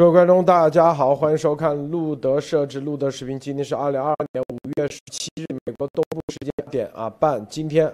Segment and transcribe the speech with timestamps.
[0.00, 3.38] 各位观众，大家好，欢迎收看路德设置路德视频。
[3.38, 7.46] 今天是二零二二年五月十七日，美国东部时间点啊半。
[7.50, 7.92] 今天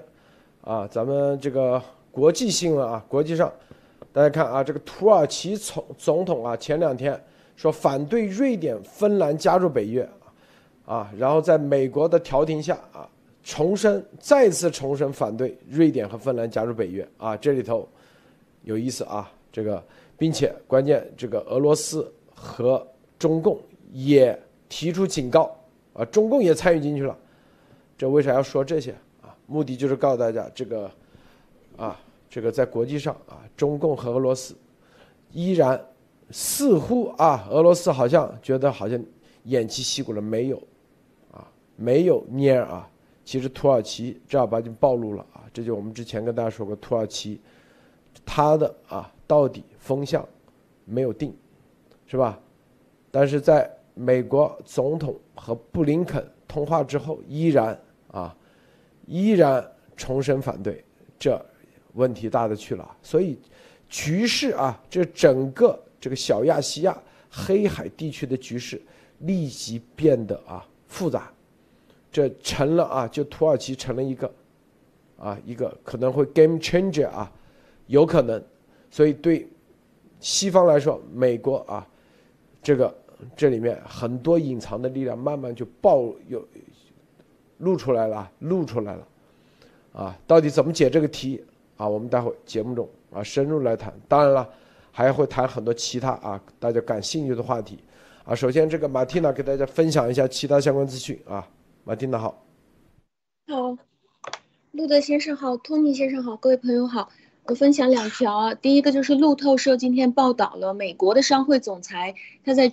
[0.62, 1.82] 啊，咱们这个
[2.12, 3.52] 国际新闻啊，国际上
[4.12, 7.20] 大家看啊，这个土耳其总总统啊，前两天
[7.56, 10.08] 说反对瑞典、芬兰加入北约
[10.84, 13.08] 啊，然后在美国的调停下啊，
[13.42, 17.88] 重申再次重申反对瑞典和芬兰加入北约啊，这里头
[18.62, 19.82] 有意思啊，这个。
[20.18, 22.86] 并且关键，这个俄罗斯和
[23.18, 23.60] 中共
[23.92, 25.54] 也提出警告
[25.92, 27.14] 啊，中共也参与进去了。
[27.98, 29.36] 这为啥要说这些啊？
[29.46, 30.90] 目的就是告诉大家，这个
[31.76, 34.56] 啊，这个在国际上啊，中共和俄罗斯
[35.32, 35.78] 依然
[36.30, 38.98] 似乎啊，俄罗斯好像觉得好像
[39.46, 40.56] 偃旗息鼓了，没有
[41.30, 41.46] 啊，
[41.76, 42.88] 没有蔫啊。
[43.24, 47.38] 其实土耳其正儿八经暴露了啊，这就我们之前跟大家说过，土耳其
[48.24, 49.12] 他的啊。
[49.28, 50.28] 到底风向
[50.84, 51.32] 没有定，
[52.08, 52.36] 是吧？
[53.12, 58.36] 但是在美国总统和布林肯通话之后，依然啊，
[59.06, 59.64] 依然
[59.96, 60.84] 重申反对，
[61.16, 61.40] 这
[61.94, 62.96] 问题大的去了。
[63.00, 63.38] 所以
[63.88, 68.82] 局势啊，这整个这个小亚细亚、黑海地区的局势
[69.20, 71.32] 立即变得啊复杂，
[72.10, 74.34] 这成了啊，就土耳其成了一个
[75.16, 77.32] 啊一个可能会 game changer 啊，
[77.86, 78.42] 有可能。
[78.90, 79.46] 所以对
[80.20, 81.86] 西方来说，美国啊，
[82.62, 82.94] 这个
[83.36, 86.46] 这里面很多隐藏的力量慢慢就暴有
[87.58, 89.06] 露出来了，露出来了，
[89.92, 91.44] 啊，到底怎么解这个题
[91.76, 91.88] 啊？
[91.88, 93.92] 我们待会节目中啊深入来谈。
[94.08, 94.48] 当然了，
[94.90, 97.78] 还会谈很多其他啊大家感兴趣的话题
[98.24, 98.34] 啊。
[98.34, 101.48] 首先，这个马蒂娜给大家分享一下其他相关资讯啊。
[101.84, 102.42] 马蒂娜好，
[103.48, 103.76] 好，
[104.72, 107.08] 路德先生好，托尼先生好，各位朋友好。
[107.48, 112.72] 我分享两条啊，第一个就是路透社今天报道了美国的商会总裁，他在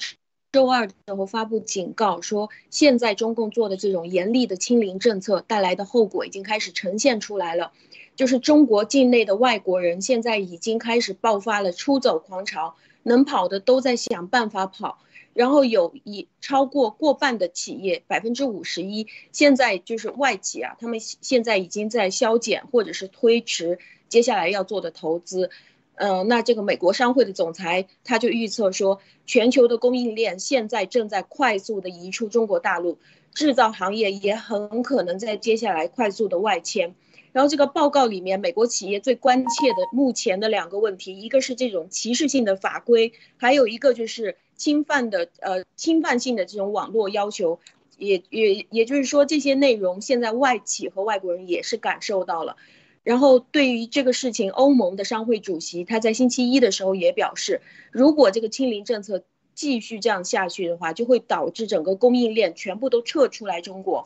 [0.52, 7.72] 周二的时候发布警告说，现在中共做的这种严厉的清零政策带来的后果已经开始呈现出来了，
[8.16, 12.74] 就是中国境内的外国人现在已经开始爆发了出走狂潮，
[13.04, 14.98] 能跑的都在想办法跑，
[15.34, 23.78] 然后有一超过过半的企业，百分之五十一，现在就是外企啊，他们现在已经在削减或者是推迟。
[24.14, 25.50] 接下来要做的投资，
[25.96, 33.00] 嗯，那这个美国商会的总裁他就预测说，全球的供应链现在正在快速的移出中国大陆，
[33.34, 36.94] 制造行业也很可能在接下来快速的外迁。
[37.32, 47.60] 然后这个报告里面，美国企业最关切的目前的两个问题，一个是这种歧视性的法规，还有一个就是侵犯的呃侵犯性的这种网络要求，
[47.98, 52.58] 也也也就是说这些内容现在外企和外国人也是感受到了。
[53.04, 64.04] 然后，对于这个事情，欧盟的商会主席他在星期一的时候也表示，如果这个清零政策继续这样下去的话，就会导致整个供应链全部都撤出来中国。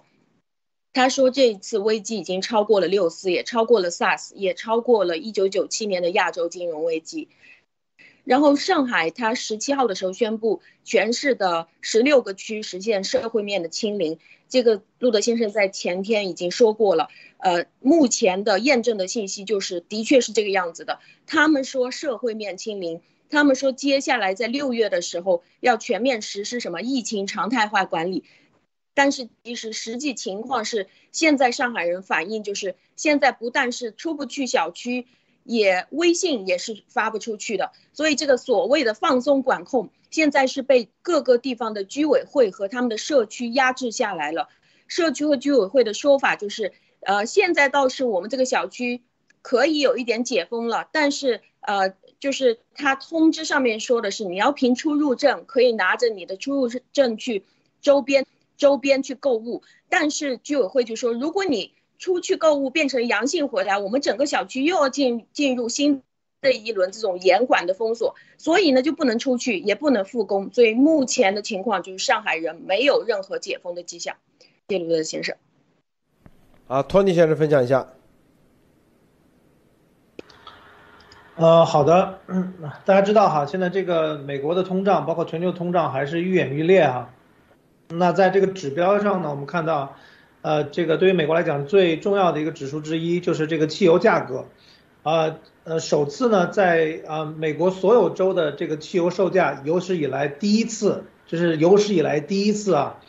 [0.94, 7.30] 他说，这一次危机已经超过了六四，也超过了 SARS，也超过了一九九七年的亚洲金融危机。
[8.28, 14.20] 然后，上海他十七号的时候宣布，全市的十六个区实现社会面的清零。
[14.50, 17.08] 这个路德先生在前天已经说过了。
[17.38, 21.00] 呃，目前的验证的信息就是，的确是这个样子的。
[21.26, 23.00] 他们说社会面清零，
[23.30, 28.26] 他们说接下来在六月的时候要全面实施什么疫情常态化管理，
[28.94, 35.08] 但是其实实际情况是，现在上海人反映就是，现在不但是出不去小区，
[35.48, 37.72] 也微信也是发不出去的。
[37.94, 44.50] 所以这个所谓的放松管控，现在是被各个地方的居委会和他们的社区压制下来了。
[44.88, 46.74] 社区和居委会的说法就是。
[47.02, 49.04] 呃，现在倒是我们这个小区
[49.42, 57.46] 可以有一点解封了，但是呃，就是他通知上面说的是你要凭出入证，可以拿着你的出入证去
[57.82, 58.26] 周边
[58.58, 66.04] 周边去购物，但是居委会就说，如果你出去购物变成阳性回来，我们整个小区又要进进入新
[66.42, 74.16] 的一轮这种严管的封锁，所以呢就不能出去，也不能复工，所以目前的情况就是上海人没有任何解封的迹象。
[74.68, 75.36] 谢卢德先生。
[76.68, 77.88] 啊，托尼先生分享一下。
[81.36, 82.20] 呃，好的，
[82.84, 87.14] 大家知道哈，现在这个美国的通胀，包括全球通胀还是愈演愈烈哈。
[87.90, 89.96] 那在这个指标上呢，我们看到，
[90.42, 94.46] 呃，这个对于美国来讲最重要的一个指数之一就是这个汽油价格，
[95.04, 103.00] 啊，呃，首次呢在啊美国所有州的这个汽油售价有史以来第一次，就是有史以来第一次啊。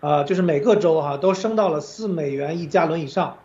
[0.00, 3.38] 呃，就是每个州哈都升到了四美元一加仑以上，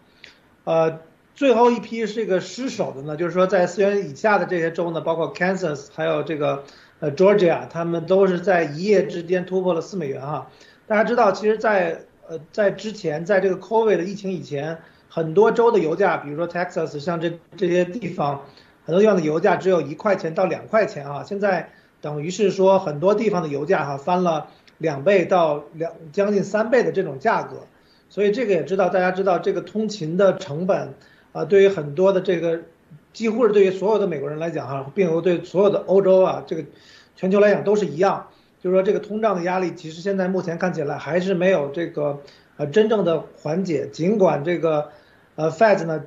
[0.65, 0.99] 呃，
[1.33, 6.65] 最后一批这个失守的呢，就是说在四元以下的这些州呢，包括 Kansas，还有这个
[6.99, 10.51] 呃 Georgia，他们都是在一夜之间突破了四美元哈。
[10.87, 14.77] 大家知道，其实，在呃在之前，在这个 COVID 的疫情以前，
[15.09, 18.45] 很多州的油价，比如说 Texas，像这这些地方，
[18.85, 21.23] 很多地方的油价只有一块钱到两块钱啊。
[21.23, 21.69] 现在
[21.99, 24.47] 等于是说，很多地方的油价哈翻了
[24.77, 27.67] 两倍到两将近三倍的这种价格。
[28.09, 30.93] 所以这个也知道，大家知道这个通勤的成本
[31.31, 32.59] 啊，对于很多的这个，
[33.13, 36.65] 几乎是对于所有的美国人来讲哈，并不对所有的欧洲啊，这个
[37.15, 38.27] 全球来讲都是一样。
[38.61, 42.21] 就是说这个通胀的压力，其实现在目前看起来还是没有这个
[42.57, 43.87] 呃真正的缓解。
[43.87, 44.89] 尽管这个
[45.35, 46.03] 呃 Fed 呢，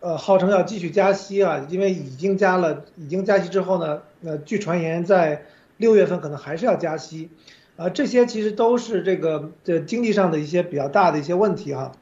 [0.00, 5.42] 呃号称要继续加息啊，因为已经加了，已经加息之后呢，呃据传言在
[5.76, 7.30] 六月份可能还是要加息。
[7.76, 11.92] 啊，这些其实都是这个这经济上的一些比较大的一些问题啊。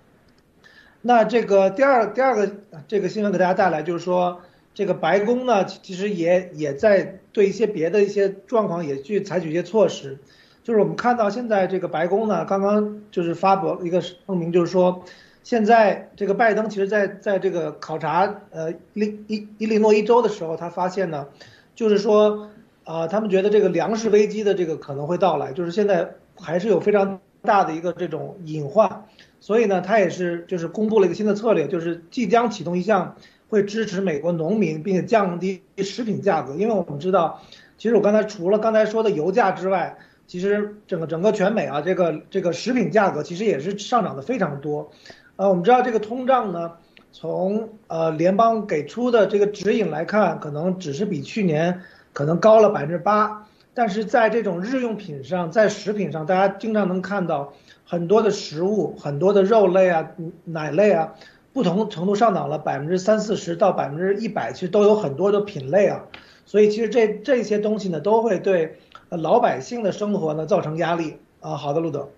[1.03, 2.51] 那这个第二第二个
[2.89, 4.41] 这个新闻给大家带来就是说，
[4.76, 10.19] 这个白宫呢其实也也在对一些别的一些状况也去采取一些措施。
[10.62, 15.02] 就是我们看到现在这个白宫呢刚刚就是发布一个声明，就是说
[15.43, 21.26] 现在这个拜登其实在在这个考察呃伊伊伊利诺伊州的时候，他发现呢，
[21.75, 22.50] 就是说。
[22.87, 29.06] 啊，他们觉得这个粮食危机的这个可能会到来，就是现在还是有非常大的一个这种隐患，
[29.40, 33.17] 所以呢，他也是就是公布了一个新的策略，就是即将启动一项
[33.49, 37.41] 会支持美国农民并且降低食品价格，因为我们知道，
[37.79, 39.97] 其实我刚才除了刚才说的油价之外，
[40.27, 44.91] 其实整个整个全美啊，这个这个食品价格其实也是上涨的非常多，
[45.37, 46.73] 啊，我们知道这个通胀呢，
[47.13, 51.83] 从呃联邦给出的这个指引来看，可能只是比去年。
[52.17, 57.53] 可能高了百分之八，但是在这种日用品上，在食品上，大家经常能看到
[57.85, 60.13] 很多的食物，很多的肉类啊、
[60.47, 61.13] 奶类啊，
[61.56, 66.05] 不同程度上涨了百分之三四十到百分之一百，其实都有很多的品类啊。
[66.44, 68.76] 所以其实这这些东西呢，都会对
[69.08, 71.56] 老百姓的生活呢造成压力啊。
[71.56, 72.11] 好的，路德。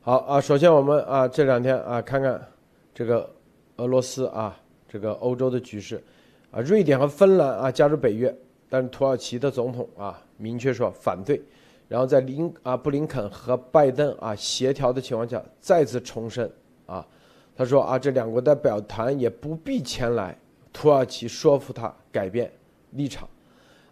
[0.00, 2.44] 好啊，首先我们啊这两天啊看看
[2.92, 3.30] 这个
[3.76, 4.58] 俄罗斯啊
[4.88, 6.02] 这个欧洲的局势
[6.50, 8.36] 啊，瑞典和芬兰啊加入北约。
[8.68, 11.40] 但是土耳其的总统啊明确说反对，
[11.86, 16.50] 然后在林啊布林肯和拜登啊协调的情况下再次重申
[16.84, 17.06] 啊，
[17.56, 20.36] 他说啊这两国代表团也不必前来
[20.72, 22.50] 土耳其说服他改变
[22.92, 23.28] 立场，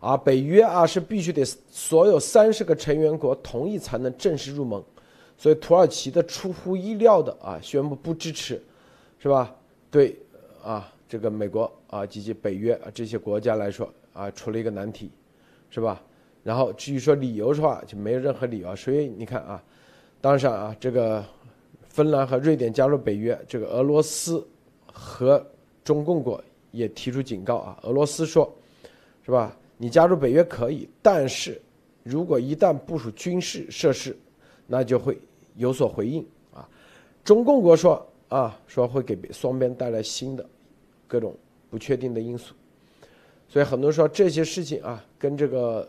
[0.01, 4.83] 啊北约啊是必须得所有三十个成员国同意才能正式入盟，
[5.37, 8.63] 所以土耳其的出乎意料的啊宣布不支持，
[9.19, 9.55] 是吧？
[9.91, 10.19] 对
[10.63, 13.93] 啊这个美国啊及其北约啊这些国家来说。
[14.15, 15.11] 啊，出了一个难题，
[15.71, 15.99] 是吧？
[16.45, 18.77] 然后至于说理由的话，就没有任何理由。
[18.77, 19.65] 所以你看啊，
[20.21, 21.25] 当然啊，这个
[21.93, 24.43] 芬兰和瑞典加入北约，这个俄罗斯
[24.87, 25.47] 和
[25.85, 27.79] 中共国也提出警告啊。
[27.83, 28.51] 俄罗斯说，
[29.27, 29.55] 是吧？
[29.77, 31.61] 你加入北约可以，但是
[32.03, 34.17] 如果一旦部署军事设施，
[34.67, 35.21] 那就会
[35.55, 36.67] 有所回应啊。
[37.23, 40.49] 中共国说啊，说会给双边带来新的
[41.07, 41.37] 各种
[41.69, 42.55] 不确定的因素。
[43.49, 45.87] 所以很多人说这些事情啊，跟这个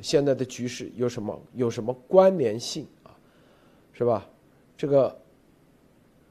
[0.00, 3.14] 现在的局势有什么有什么关联性啊，
[3.92, 4.26] 是吧？
[4.76, 5.16] 这个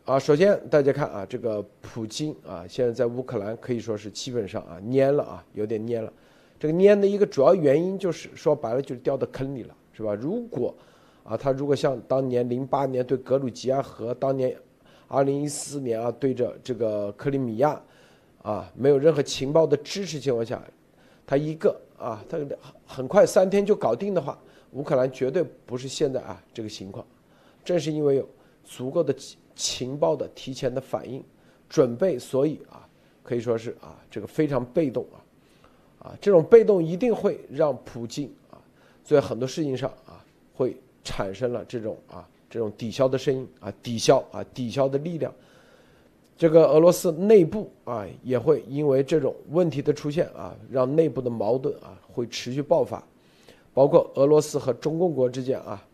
[0.05, 6.11] 啊，首先大家看啊，这个普京啊，现在在乌克兰可以说是基本上啊蔫了啊，有点蔫了。
[6.59, 10.13] 这个蔫的一个主要原因就是说白了就是掉到坑里了，是吧？
[10.13, 10.75] 如果
[11.23, 14.55] 啊，他如果像当年零八年对格鲁吉亚和当年
[15.07, 17.81] 二零一四年啊对着这个克里米亚。
[18.43, 20.61] 啊，没有任何情报的支持情况下，
[21.25, 22.37] 他一个啊，他
[22.85, 24.37] 很快三天就搞定的话，
[24.71, 27.07] 乌克兰绝对不是现在啊这个情况。
[27.63, 28.27] 正是因为有
[28.63, 29.15] 足够的
[29.55, 31.23] 情报的提前的反应
[31.69, 32.87] 准备，所以啊，
[33.21, 38.57] 可以说是啊这个非常被动啊，啊这种被动一定会让普京啊
[39.03, 45.33] 在很多事情上啊会产生了这种啊这种抵消的声音啊抵消啊抵消的力量。
[46.35, 53.01] 这个俄罗斯内部啊，也会因为这种问题的出现啊，让内部的矛盾啊会持续爆发，
[53.71, 55.85] 包括俄罗斯和中共国之间啊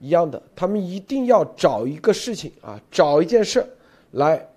[0.00, 3.64] 一样的，他们一定要找一个事情啊，找一件事
[4.12, 4.48] 来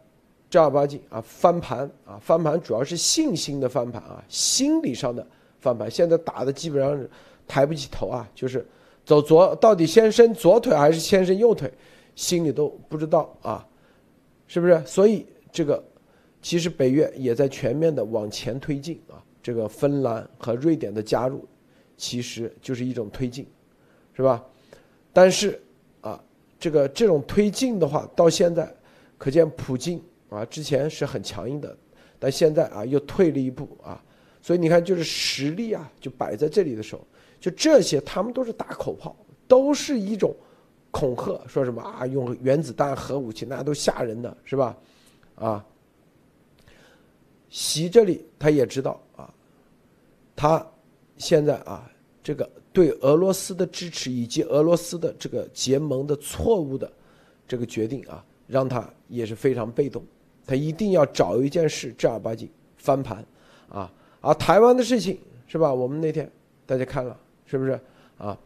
[0.50, 5.26] 正儿八经啊翻盘啊，翻盘主要是信心的翻盘啊，心理上的
[5.60, 5.90] 翻盘。
[5.90, 7.10] 现在打的基本上是
[7.48, 8.66] 抬不起头啊，就是
[9.06, 11.72] 走左到底先伸左腿还是先伸右腿，
[12.16, 13.68] 心里都不知道啊。
[14.48, 14.84] 是不是？
[14.86, 15.82] 所以这个
[16.42, 19.16] 其实北约也在全面的往前推进啊。
[19.42, 21.48] 这个芬兰和瑞典的加入，
[21.98, 23.48] 其实就是一种推进，
[24.14, 24.44] 是吧？
[25.14, 25.62] 但是
[26.02, 26.22] 啊，
[26.60, 28.74] 这个这种推进的话，到现在
[29.18, 31.76] 可见普京啊之前是很强硬的，
[32.18, 34.02] 但现在啊又退了一步啊，
[34.42, 37.06] 所以你看，就是实力啊，就摆在这里的时候，
[37.40, 39.16] 就这些他们都是打口炮，
[39.48, 40.34] 都是一种
[40.92, 44.78] 恐吓，说什么啊，用原子弹、核武器，那都吓人的，是吧？
[45.36, 45.66] 啊，
[47.50, 49.34] 习这里他也知道啊，
[50.36, 50.66] 他
[51.18, 51.90] 现在啊，
[52.24, 56.92] 这个对俄罗斯的支持以及俄罗斯的这个结盟的错误的
[57.48, 60.04] 这个决定啊，让他也是非常被动，
[60.46, 63.26] 他一定要找一件事正儿八经翻盘
[63.70, 63.92] 啊。
[64.22, 65.74] 啊，台湾的事情是吧？
[65.74, 66.32] 我们那天
[66.66, 67.80] 大家看了是不是
[68.18, 68.38] 啊？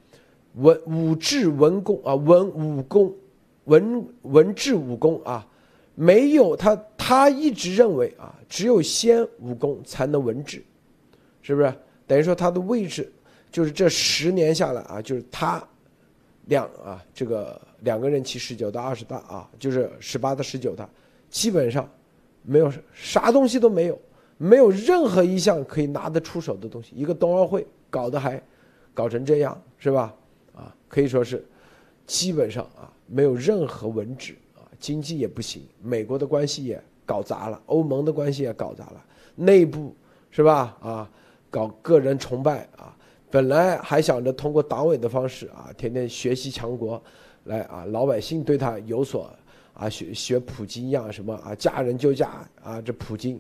[0.56, 3.14] 文武治文功啊，文武功，
[3.66, 5.46] 文文治武功啊，
[5.96, 10.64] 没有他，他一直认为啊，只有先武功才能文治，
[11.42, 11.74] 是不是？
[12.08, 13.12] 等于说他的位置
[13.52, 15.62] 就是这十年下来啊，就是他
[16.46, 20.90] 两啊，这个两个人骑十九到二十大啊，就是十八到十九大，
[21.30, 21.90] 基本上
[22.44, 24.00] 没有啥东西都没有。
[24.38, 28.42] 没有任何一项可以拿得出手的东西，一个冬奥会搞得还
[28.94, 30.14] 搞成这样，是吧？
[30.54, 31.42] 啊，可以说是
[32.06, 39.02] 基本上啊没有任何文职啊，经济也不行，美国的关系也搞砸了，欧盟的关系也搞砸了，
[39.36, 39.96] 内部
[40.32, 40.78] 是吧？
[40.82, 41.10] 啊，
[41.50, 42.94] 搞个人崇拜啊，
[43.36, 47.04] 本来还想着通过党委的方式啊，天天学习强国，
[47.44, 49.30] 来啊，老百姓对他有所
[49.74, 53.38] 啊学学普京一样什么啊，嫁人就嫁啊，这普京。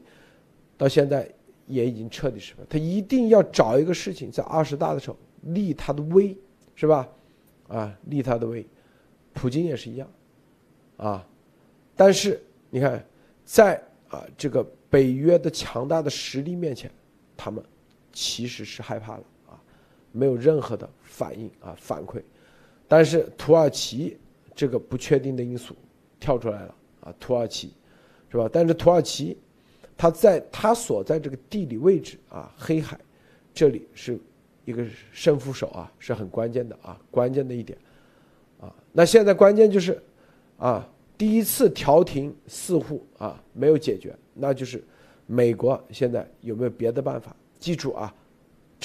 [0.75, 1.33] 到现在
[1.65, 6.37] 也已经彻底失败，他一定要找一个事情在二十大的时候立他的威，
[6.75, 7.07] 是吧？
[7.69, 8.67] 啊，立他的威，
[9.31, 10.05] 普京也是一样，
[10.97, 11.25] 啊，
[11.95, 13.01] 但是你看，
[13.45, 16.91] 在啊这个北约的强大的实力面前，
[17.37, 17.63] 他们
[18.11, 19.23] 其实是害怕了，
[20.15, 22.21] 没有任何的反应啊反馈，
[22.87, 24.17] 但是土耳其
[24.55, 25.75] 这个不确定的因素
[26.19, 27.73] 跳出来了啊，土耳其
[28.31, 28.49] 是吧？
[28.51, 29.37] 但是土耳其。
[29.97, 32.99] 他在他所在这个地理位置啊，黑海，
[33.53, 34.19] 这里是
[34.65, 37.79] 一个胜负手啊，是很关键的啊，关键的一点，
[38.59, 39.97] 啊，那现在关键就是，
[40.57, 40.85] 啊，
[41.17, 44.83] 第一次调停似乎啊没有解决，那就是
[45.27, 47.33] 美国现在有没有别的办法？
[47.57, 48.13] 记住啊，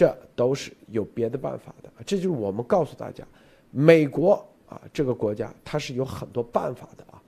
[0.01, 3.23] 这都是有别的办法的，这就是我们告诉大家，
[3.71, 4.33] 美国
[4.67, 7.21] 啊这个国家它是有很多办法的啊，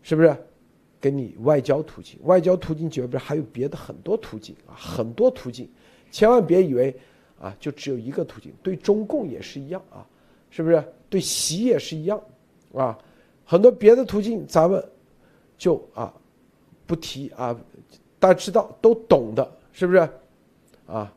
[0.00, 0.36] 是不是？
[1.00, 5.68] 给你外交途径，外交途径绝不是还有别的很多途径啊，很多途径，
[6.12, 6.94] 千万别以为
[7.36, 10.06] 啊就只有一个途径，对中共也是一样啊，
[10.50, 10.84] 是不是？
[11.08, 12.22] 对习也是一样
[12.72, 12.96] 啊，
[13.44, 14.80] 很多别的途径咱们
[15.58, 16.14] 就啊
[16.86, 17.58] 不提啊，
[18.20, 20.08] 大家知道都懂的，是不是？
[20.86, 21.12] 啊，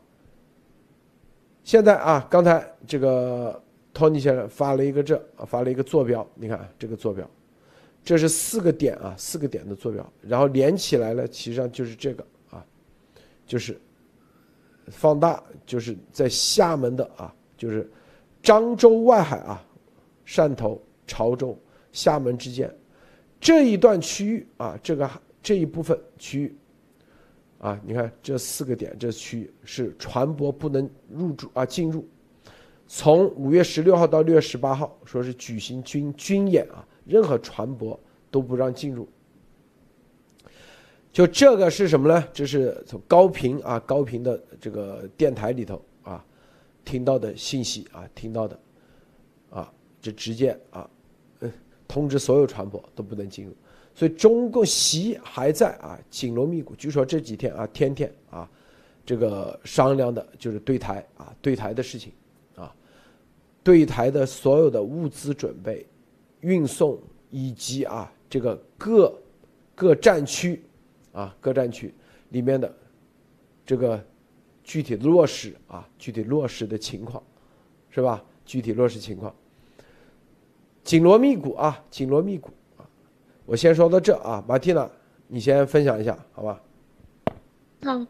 [1.63, 3.62] 现在啊，刚才这个
[3.93, 7.29] 托尼先生发了一个这啊发了一个坐标，你看这个坐标。
[8.05, 12.65] 这是四个点啊，四个点的坐标，然后连起来了，实上就是这个啊，
[13.48, 13.79] 就是
[14.88, 17.89] 放大，就是在厦门的啊，就是
[18.43, 19.65] 漳州外海啊，
[20.27, 21.58] 汕头、潮州、
[21.93, 22.70] 厦门之间
[23.39, 25.10] 这一段区域啊，这个
[25.41, 26.53] 这一部分区域
[27.63, 32.05] 啊，你看这四个点，这区域是船舶不能入驻啊进入，
[32.88, 36.86] 从五月十六号到六月十八号，说是举行军军演啊。
[37.05, 37.98] 任何船舶
[38.29, 39.08] 都不让进入。
[41.13, 42.27] 就这个是什么呢？
[42.34, 46.25] 这是从高频啊高频的这个电台里头啊
[46.84, 48.60] 听到的信息啊听到的
[49.50, 50.89] 啊，就直接啊
[51.88, 53.55] 通知所有船舶都不能进入。
[53.95, 58.50] 所以中共习还在啊紧锣密鼓，据说这几天啊天天啊
[59.05, 62.12] 这个商量的就是对台啊对台的事情
[62.55, 62.73] 啊
[63.63, 65.85] 对台的所有的物资准备。
[66.41, 69.17] 运送以及啊，这个各
[69.73, 70.62] 各战区
[71.13, 71.93] 啊，各战区
[72.31, 72.69] 里面的
[73.65, 74.05] 这个
[74.62, 77.23] 具体落实啊，具体落实的情况，
[77.89, 78.21] 是吧？
[78.45, 79.33] 具体落实情况，
[80.83, 82.51] 紧锣密鼓啊，紧锣密鼓。
[83.45, 84.89] 我先说到这啊，马蒂娜，
[85.27, 86.62] 你先分享一下，好吧？
[87.83, 88.05] 好，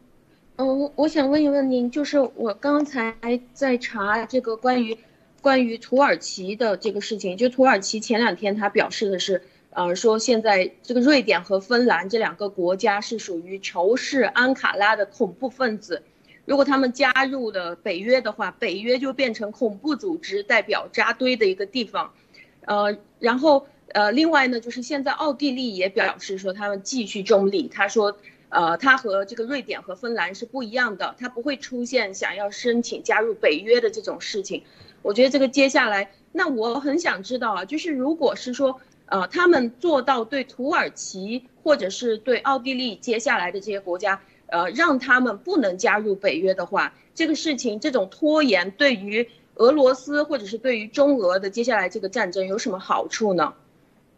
[0.57, 3.15] 嗯，我我想问一问您，就是我刚才
[3.53, 4.97] 在查这个关于。
[5.41, 16.01] 关于土耳其的这个事情，就土耳其前两天他表示的是，呃，说现在这个瑞典和芬兰这两个国家是属于仇视安卡拉的恐怖分子，
[16.45, 22.13] 如果他们加入了北约的话，北约就变成恐怖组织代表扎堆的一个地方，
[22.61, 28.17] 呃，然后呃，另外呢，就是现在奥地利也表示说他们继续中立，他说，
[28.50, 34.63] 呃，他和这个瑞典和芬兰是不一样的，他不会出现想要申请加入北约的这种事情。
[35.03, 53.53] 我觉得这个接下来，那我很想知道啊，就是如果是说，呃，他们做到对土耳其或者是对奥地利接下来的这些国家，呃让他们不能加入北约的话，这个事情这种拖延对于俄罗斯或者是对于中俄的接下来这个战争有什么好处呢？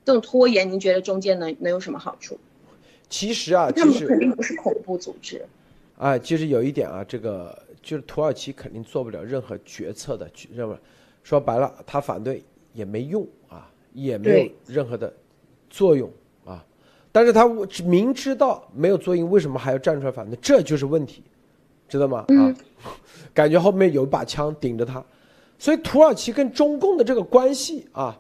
[0.06, 2.40] 这种拖延，您觉得中间能能有什么好处？
[3.10, 5.44] 其实啊，他们肯定不是恐怖组织。
[5.98, 10.76] 啊，就是有一点啊，这个就是土耳其肯定做不了任何决策的，认为
[11.24, 12.44] 说白了，他反对
[12.74, 15.12] 也没用啊，也没有任何的
[15.70, 16.12] 作用
[16.46, 16.64] 啊。
[17.12, 17.48] 但是他
[17.84, 20.38] 明知道没有作用，为什么还要站出来反对？
[20.42, 21.24] 这就是问题，
[21.88, 22.26] 知道吗？
[22.28, 22.54] 啊，
[23.34, 25.04] 感觉后面有一把枪顶着他，
[25.58, 28.20] 所以土耳其跟中共的这个关系啊，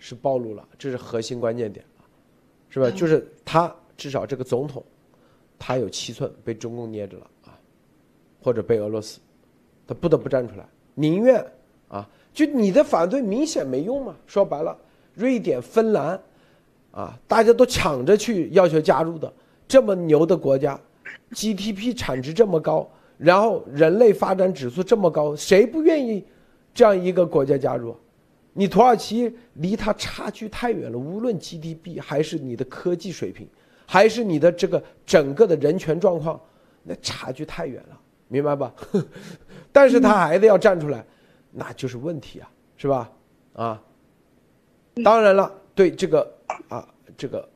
[0.00, 2.02] 是暴露了，这是核心关键点啊，
[2.68, 2.90] 是吧？
[2.90, 4.84] 就是他至少这个总统。
[5.62, 7.52] 他有七寸被中共捏着了啊，
[8.42, 9.20] 或者被俄罗斯，
[9.86, 11.44] 他不得不站出来，宁愿
[11.86, 14.16] 啊，就你的反对明显没用嘛。
[14.26, 14.74] 说白了，
[15.12, 16.18] 瑞典、芬兰，
[16.92, 19.30] 啊，大家都抢着去要求加入的，
[19.68, 20.80] 这么牛的国家
[21.32, 26.24] ，GDP 产值这么高，然后人类发展指数这么高，谁不愿意
[26.72, 27.94] 这样一个国家加入？
[28.52, 33.48] 你土耳其离他差距太远了，无论 GDP 还是你的科技水平。
[33.92, 36.40] 还是你的这个整个的人权状况，
[36.84, 38.72] 那差距太远了，明白吧？
[39.72, 41.04] 但是他还得要站出来，
[41.50, 43.10] 那就是问题啊，是吧？
[43.52, 43.82] 啊，
[45.02, 46.32] 当然了，对这个
[46.68, 47.48] 啊，这个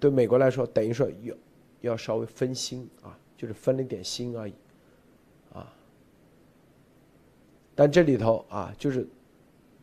[0.00, 1.34] 对美国来说，等于说要
[1.82, 4.54] 要稍微分心啊，就是分了点心而已，
[5.52, 5.72] 啊。
[7.76, 9.06] 但这里头啊，就是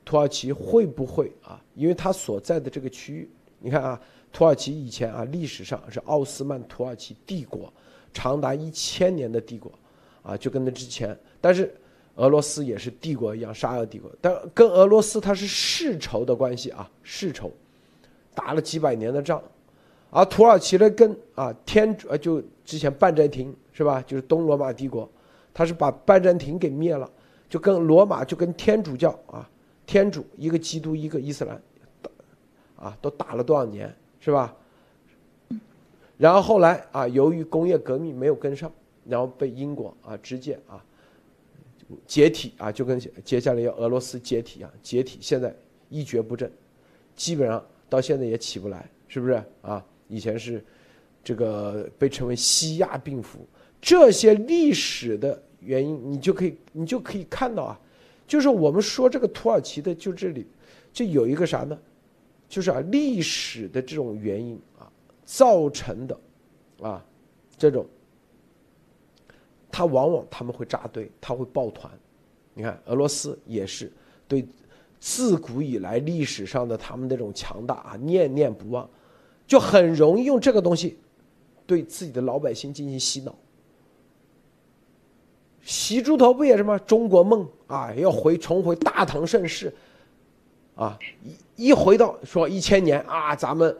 [0.09, 1.61] 土耳其会不会啊？
[1.75, 4.01] 因为它所在的这个区域，你看啊。
[4.31, 7.71] 土耳其以前啊，历史上是奥斯曼土耳其帝国，
[8.13, 9.71] 长达一千年的帝国，
[10.21, 11.75] 啊，就跟那之前，但是
[12.15, 17.51] 俄罗斯也是帝国一样，沙俄帝国，但跟俄罗斯它是世仇的关系啊，世仇，
[18.35, 19.41] 打了几百年的仗，
[20.11, 25.09] 而土耳其呢，跟啊天主呃就之前拜占庭是吧，就是东罗马帝国，
[25.55, 27.09] 他是把拜占庭给灭了，
[27.49, 29.49] 就跟罗马就跟天主教啊，
[29.89, 31.59] 天主一个基督一个伊斯兰，
[32.75, 33.91] 啊，都打了多少年？
[34.19, 34.55] 是吧？
[36.15, 38.71] 然后后来啊，由于工业革命没有跟上，
[39.03, 40.79] 然后被英国啊直接啊
[42.05, 45.51] 解体啊，就跟接下来要俄罗斯解体啊，解体现在
[45.89, 46.51] 一蹶不振，
[47.15, 49.83] 基本上到现在也起不来，是不是啊？
[50.07, 50.63] 以前是
[51.23, 53.39] 这个被称为西亚病夫，
[53.81, 57.79] 这些历史的原因，你就可以你就可以看到啊，
[58.29, 60.45] 就是我们说这个土耳其的，就这里
[60.93, 61.75] 就有一个啥呢？
[62.47, 64.85] 就是啊，历史的这种原因啊，
[65.25, 66.19] 造成的，
[66.79, 67.03] 啊，
[67.57, 67.83] 这种，
[69.71, 71.91] 他往往他们会扎堆，他会抱团。
[72.53, 73.91] 你看俄罗斯也是
[74.27, 74.47] 对
[74.99, 78.87] 自古以来历史上的他们那种强大啊念念不忘，
[79.47, 80.99] 就很容易用这个东西
[81.65, 83.35] 对自己的老百姓进行洗脑。
[85.69, 86.79] 洗猪头不也是吗？
[86.79, 89.71] 中国梦啊，要回重回大唐盛世。
[90.73, 90.97] 啊，
[91.55, 93.77] 一一回到说一千年啊，咱们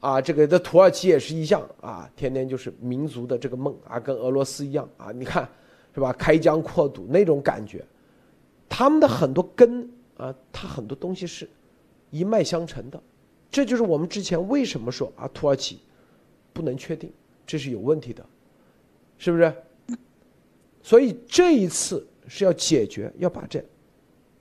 [0.00, 5.48] 啊，这个在土耳其也是一样啊，天天就是民族的这个梦啊，跟俄罗斯一样啊，你看
[5.94, 6.12] 是吧？
[6.14, 7.84] 开疆扩土那种感觉，
[8.68, 11.48] 他们的很多根啊，他很多东西是
[12.10, 13.00] 一脉相承的，
[13.48, 15.78] 这就是我们之前为什么说啊，土耳其
[16.52, 17.12] 不能确定，
[17.46, 18.26] 这是有问题的，
[19.18, 19.54] 是不是？
[20.88, 23.62] 所以这一次是要解决，要把这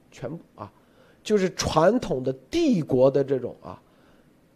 [0.09, 0.71] 全部啊。
[1.21, 3.77] 就是传统的帝国的这种啊，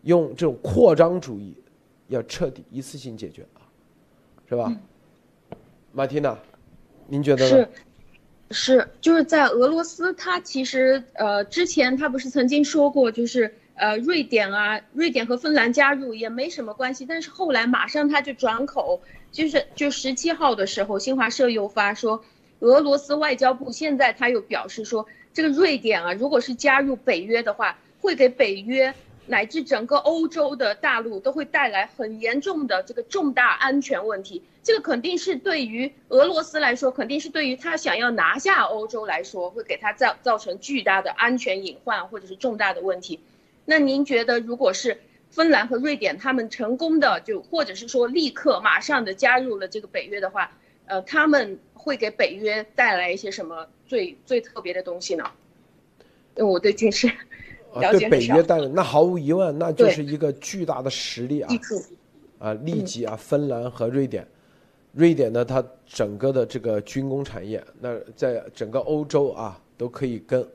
[0.04, 1.54] 用这种扩张主义，
[2.08, 3.60] 要彻底一次性解决啊，
[4.47, 4.73] 是吧？
[5.91, 6.39] 马蒂娜，
[7.08, 7.67] 您觉得呢？
[8.51, 22.24] 是，是，就是在俄罗斯，他其实呃之前他不是曾经说过，就是呃瑞典啊，瑞典和芬兰加入也没什么关系，但是后来马上他就转口，就是就十七号的时候，新华社又发说，
[22.60, 25.08] 俄罗斯外交部现在他又表示说。
[25.34, 28.94] 这个瑞典啊，如果是加入北约的话，会给北约
[29.28, 34.44] 乃至整个欧洲的大陆都会带来很严重的这个重大安全问题。
[34.62, 43.22] 这个肯定是对于俄罗斯来说，肯定是对于他想要拿下欧洲来说，会给他造造成巨大的安全隐患或者是重大的问题。
[43.65, 50.52] 那您觉得，如果是芬兰和瑞典他们成功的就，或者是说立刻马上的加入了这个北约的话，
[50.86, 53.67] 呃，他们会给北约带来一些什么？
[53.86, 55.24] 最最特别的东西呢？
[56.36, 57.08] 我对军事
[57.76, 61.54] 了解对北约带来，那毫无疑问，那就是一个巨大的实力啊！
[62.39, 64.26] 啊，立即啊，芬兰和瑞典，
[64.93, 70.45] 瑞典呢，它整个的这个军工产业，那在整个欧洲啊，都可以跟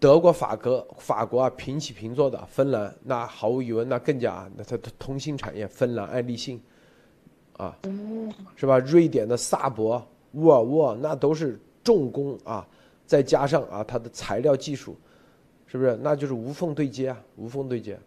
[0.00, 2.38] 德国、法国、法国啊平起平坐的。
[2.46, 6.60] 芬兰那毫无疑问，那更加那它的通信产业，芬兰爱立信
[7.56, 7.76] 啊，
[8.54, 8.78] 是吧？
[8.78, 12.66] 瑞典的萨博、沃尔沃那都是重工啊，
[13.06, 14.96] 再加上啊它的材料技术，
[15.66, 15.98] 是不是？
[16.00, 17.98] 那就是无缝对接啊，无缝对接，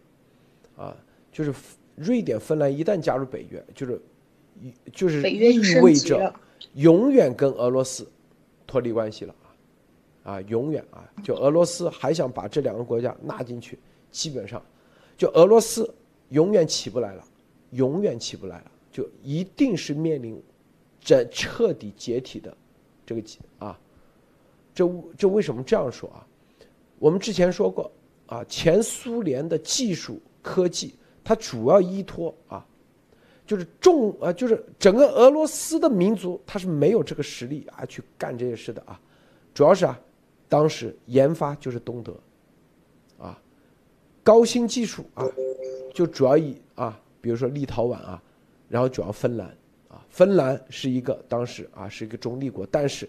[0.76, 0.96] 啊，
[1.30, 1.52] 就是
[1.94, 4.00] 瑞典、芬兰一旦加入北约，就是
[4.92, 6.32] 就是意味着
[6.74, 8.10] 永远跟俄罗斯
[8.66, 9.34] 脱离关系了
[10.22, 13.78] 啊，永远啊，就俄罗斯还想把这两个国家纳进去，
[14.10, 14.62] 基本上
[15.16, 15.92] 就俄罗斯
[16.30, 17.24] 永远起不来了，
[17.70, 18.70] 永远起不来了。
[18.90, 20.38] 就一定是面临
[21.00, 22.54] 这彻底解体的
[23.06, 23.22] 这个
[23.58, 23.78] 啊，
[24.74, 26.26] 这这为什么这样说啊？
[26.98, 27.90] 我们之前说过
[28.26, 32.62] 啊，前苏联的技术科技，它主要依托啊，
[33.46, 39.00] 就是重啊，就是整个俄罗斯的民族，它是没有这个实力啊去干这些事的啊，
[39.54, 39.98] 主要是啊，
[40.52, 42.12] 当时研发就是东德
[43.18, 43.40] 啊，
[44.22, 45.26] 高新技术啊，
[45.94, 48.22] 就主要以啊，比如说立陶宛啊。
[48.68, 49.46] 然后主要芬兰，
[49.88, 53.08] 啊，芬兰是一个当时啊是一个中立国，但是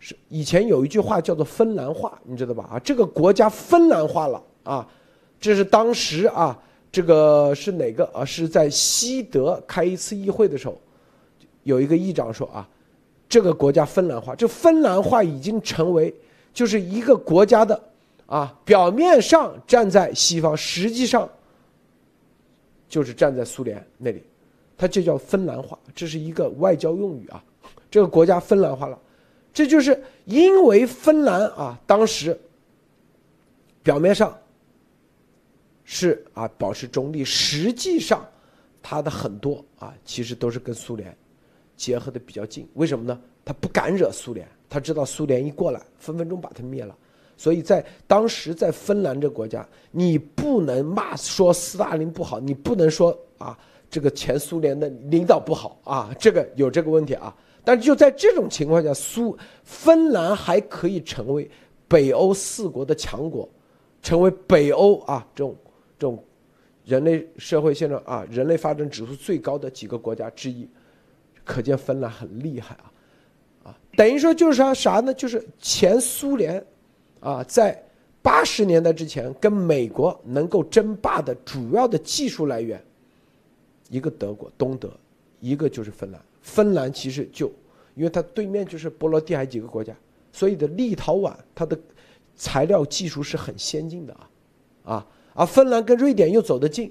[0.00, 2.68] 是以前有一句话叫做“芬兰化”，你知道吧？
[2.72, 4.88] 啊，这个国家芬兰化了啊，
[5.38, 8.24] 这是当时啊，这个是哪个啊？
[8.24, 10.76] 是在西德开一次议会的时候，
[11.62, 12.68] 有一个议长说啊，
[13.28, 16.12] 这个国家芬兰化，这芬兰化已经成为
[16.52, 17.82] 就是一个国家的
[18.26, 21.28] 啊，表面上站在西方，实际上
[22.88, 24.22] 就是站在苏联那里。
[24.76, 27.42] 它就叫芬兰化，这是一个外交用语啊。
[27.90, 28.98] 这个国家芬兰化了，
[29.52, 32.36] 这就是因为芬兰啊，当时
[33.82, 34.36] 表面上
[35.84, 38.26] 是啊保持中立，实际上
[38.82, 41.16] 它的很多啊其实都是跟苏联
[41.76, 42.68] 结合的比较近。
[42.74, 43.20] 为什么呢？
[43.44, 46.96] 他不敢惹苏联，他知道苏联一过来，分分钟把他灭了。
[47.36, 53.58] 所以在当时在芬兰这国家，你不能骂说斯大林不好，你不能说啊。
[53.90, 57.36] 这个前苏联的领导不好啊，这个有这个问题啊。
[57.62, 61.50] 但就在这种情况下，苏芬兰还可以成为
[61.88, 63.46] 北欧四国的强国，
[64.00, 65.54] 成为北欧啊这种
[65.98, 66.24] 这种
[66.86, 70.66] 人类社会现状啊人类发展指数最高的几个国家之一，
[71.44, 72.90] 可见芬兰很厉害啊，
[73.96, 75.12] 等于说就是说啥呢？
[75.14, 76.64] 就是前苏联
[77.20, 77.82] 啊，在
[78.22, 82.82] 八十年代之前跟美国能够争霸的主要的技术来源。
[83.90, 84.90] 一个德国东德，
[85.40, 86.20] 一个就是芬兰。
[86.40, 87.52] 芬兰其实就，
[87.94, 89.94] 因为它对面就是波罗的海几个国家，
[90.32, 91.78] 所以的立陶宛它的
[92.34, 94.28] 材料技术是很先进的啊，
[94.84, 96.90] 啊，而芬兰跟瑞典又走得近，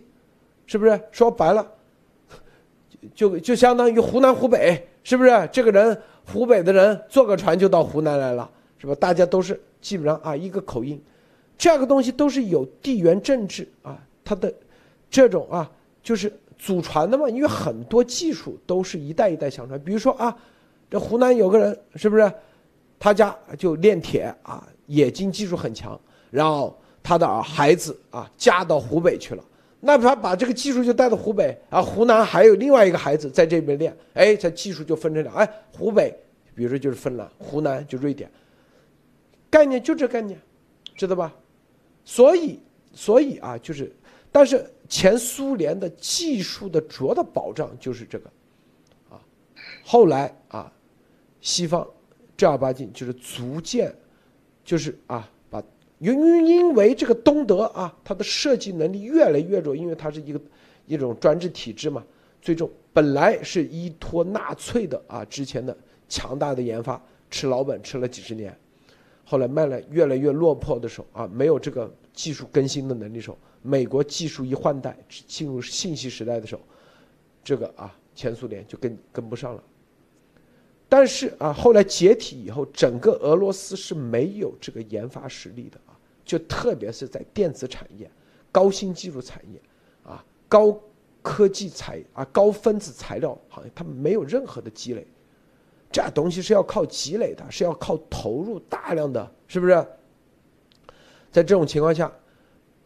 [0.68, 1.02] 是不是？
[1.12, 1.70] 说白了，
[3.14, 5.50] 就就相当于湖南湖北，是不是？
[5.52, 8.96] 这个人湖北的人坐个船就到湖南来了，是吧？
[8.96, 11.02] 大家都是基本上啊一个口音，
[11.58, 14.54] 这个东西都是有地缘政治啊，它的
[15.10, 15.70] 这种啊
[16.04, 16.32] 就是。
[16.64, 19.84] 祖传的嘛，因为很多技术都是一代一代相传。
[19.84, 20.38] 比如说啊，
[20.92, 22.32] 这湖南有个人是不是，
[23.00, 26.00] 他家就炼铁啊，冶金技术很强。
[26.30, 29.44] 然后他的孩子啊嫁到湖北去了，
[29.82, 31.82] 那他把这个技术就带到湖北啊。
[31.82, 35.36] 湖南还有另外一个孩子在这边练，哎，这技术就分成两。
[35.36, 36.16] 哎，湖北，
[36.56, 38.32] 比如说就是芬兰，湖南就瑞典，
[39.50, 40.40] 概念就这概念，
[40.96, 41.34] 知道吧？
[42.06, 42.60] 所以，
[42.94, 43.92] 所以啊，就是。
[44.32, 48.30] 但是前苏联的技术的主要的保障就是这个，
[49.10, 49.20] 啊，
[49.84, 50.72] 后来啊，
[51.42, 51.86] 西方
[52.38, 53.94] 正儿八经就是逐渐，
[54.64, 55.30] 就是啊，
[56.02, 60.42] 因因为这个东德啊，它的设计能力越来越弱，因为它是一个
[60.88, 62.04] 一种专制体制嘛，
[62.42, 65.78] 最终本来是依托纳粹的啊之前的
[66.10, 68.58] 强大的研发吃老本吃了几十年，
[69.24, 73.38] 后来慢了越来越落魄的时候啊，没有这个技术更新的能力时候。
[73.64, 76.62] 美国技术一换代，进入信息时代的时候，
[77.44, 79.64] 这个啊，前苏联就跟跟不上了。
[80.90, 85.80] 但是啊，后来解体以后，整个俄罗斯是没有这个研发实力的，
[86.32, 88.10] 就特别是在电子产业、
[88.54, 89.62] 高新技术产业
[90.10, 90.80] 啊、高
[91.22, 95.06] 科技材啊、高分子材料行业，他们没有任何的积累。
[95.92, 99.74] 这东西是要靠积累的，是要靠投入大量的，是不是？
[101.30, 102.10] 在这种情况下。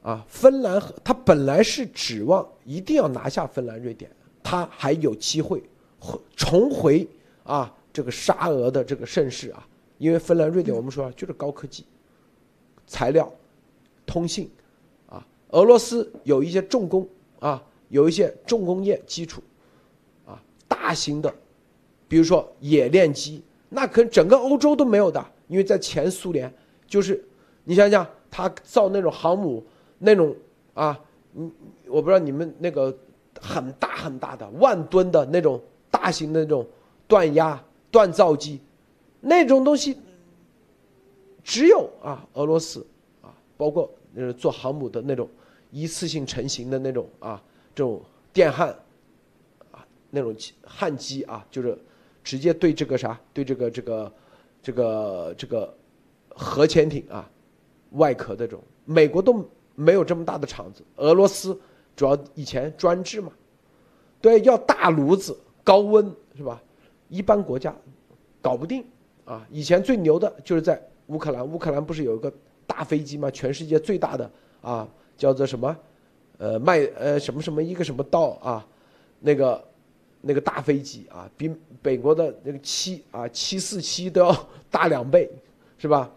[0.02, 4.12] 啊，芬兰和他本来是指望一定要拿下芬兰、瑞典，
[4.44, 5.64] 他还有机会
[6.36, 7.08] 重回
[7.44, 11.84] 啊这个沙俄的这个盛世啊，因为芬兰、瑞典我们说就是高科技
[12.88, 13.32] 材料、
[14.06, 14.50] 通信
[15.08, 17.08] 啊，俄罗斯有一些重工
[17.40, 19.42] 啊，有一些重工业基础
[20.26, 21.34] 啊，大型的，
[22.08, 26.54] 比如说冶炼机，那可能整个欧洲都没有的，因为在前苏联
[26.88, 27.24] 就是
[27.64, 29.64] 你想想，他造那种航母。
[29.98, 30.36] 那种
[30.74, 31.00] 啊，
[31.36, 31.50] 嗯，
[31.88, 32.96] 我不知道你们那个
[33.40, 36.68] 很大很大的万吨的那种大型的那种
[37.08, 38.60] 锻压、锻造机，
[39.22, 39.98] 那种东西，
[41.46, 42.86] 只有啊俄罗斯
[43.22, 45.30] 啊，包括呃做航母的那种
[45.70, 47.42] 一次性成型的那种啊
[47.76, 48.02] 这种
[48.34, 48.70] 电焊
[49.72, 51.78] 啊那种焊机啊，就是
[52.24, 54.14] 直接对这个啥对这个这个
[54.62, 55.78] 这个这个
[56.30, 57.30] 核潜艇啊
[57.92, 61.58] 外壳的这种，美国都没有这么大的厂子，俄罗斯
[61.96, 63.32] 主要以前专制嘛。
[64.20, 66.60] 对，要大炉子、高温是吧？
[67.08, 67.76] 一般国家
[68.42, 68.84] 搞不定
[69.26, 69.48] 啊。
[69.52, 72.32] 以前最牛的就是在乌克兰，乌克兰不是有一个
[72.66, 73.30] 大飞机吗？
[73.32, 74.30] 全世界最大的
[74.62, 74.88] 啊，
[75.18, 75.76] 叫做什么？
[76.38, 78.68] 呃，麦呃什么什么一个什么道啊？
[79.20, 79.64] 那个
[80.22, 85.30] 那个大飞机啊，比美国的那个七啊七四七都要 大两倍，
[85.78, 86.12] 是吧？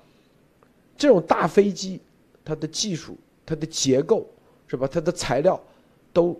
[0.97, 2.01] 这种大飞机，
[2.45, 4.27] 它的技术、它的结构
[4.67, 4.89] 是吧？
[4.91, 5.61] 它的材料
[6.13, 6.39] 都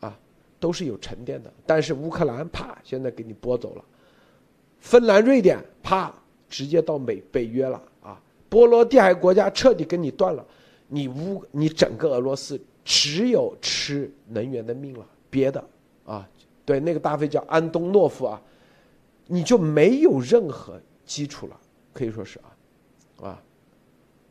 [0.00, 0.16] 啊。
[0.60, 3.84] 都是有沉淀的，但是乌克兰啪，现在给你拨走了；
[4.80, 6.14] 芬兰、瑞典啪，
[6.54, 8.22] 直接到美北约了啊！
[8.48, 10.46] 波罗的海国家彻底跟你断了，
[10.86, 15.64] 你乌你整个俄罗斯只有吃能源的命了，别的
[16.04, 16.28] 啊，
[16.64, 18.40] 对那个大飞叫安东诺夫啊，
[19.26, 21.60] 你就没有任何基础了，
[21.92, 23.42] 可以说是啊，啊，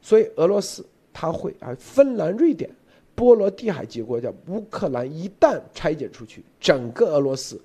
[0.02, 2.74] 所以俄罗斯他会啊，芬兰、瑞典。
[3.16, 7.62] 波罗的海几个国家，乌克兰一旦拆解出去，整个俄罗斯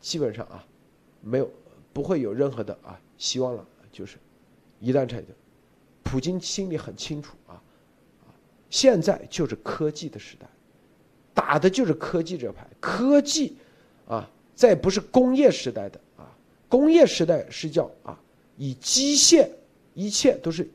[0.00, 0.64] 基本上啊，
[1.20, 1.50] 没有
[1.92, 3.64] 不会有任何的啊希望了。
[3.92, 4.16] 就是
[4.80, 5.34] 一旦拆掉，
[6.02, 7.62] 普京心里很清楚啊，
[8.70, 10.46] 现在就是科技的时代，
[11.32, 12.66] 打的就是科技这牌。
[12.80, 13.56] 科技
[14.08, 16.34] 啊，再不是工业时代的啊，
[16.68, 18.18] 工业时代是叫啊
[18.56, 19.48] 以机械，
[19.94, 20.68] 一切都是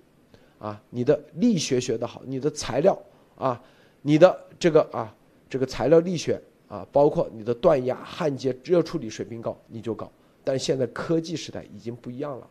[0.59, 2.97] 啊你的力学学得好，你的材料
[3.35, 3.61] 啊。
[4.03, 5.13] 你的这个啊，
[5.49, 10.09] 这个材料力学啊，包括你的锻压、焊接、热处理水平高，你就高。
[10.45, 12.49] 但现在科技时代已经不一样了，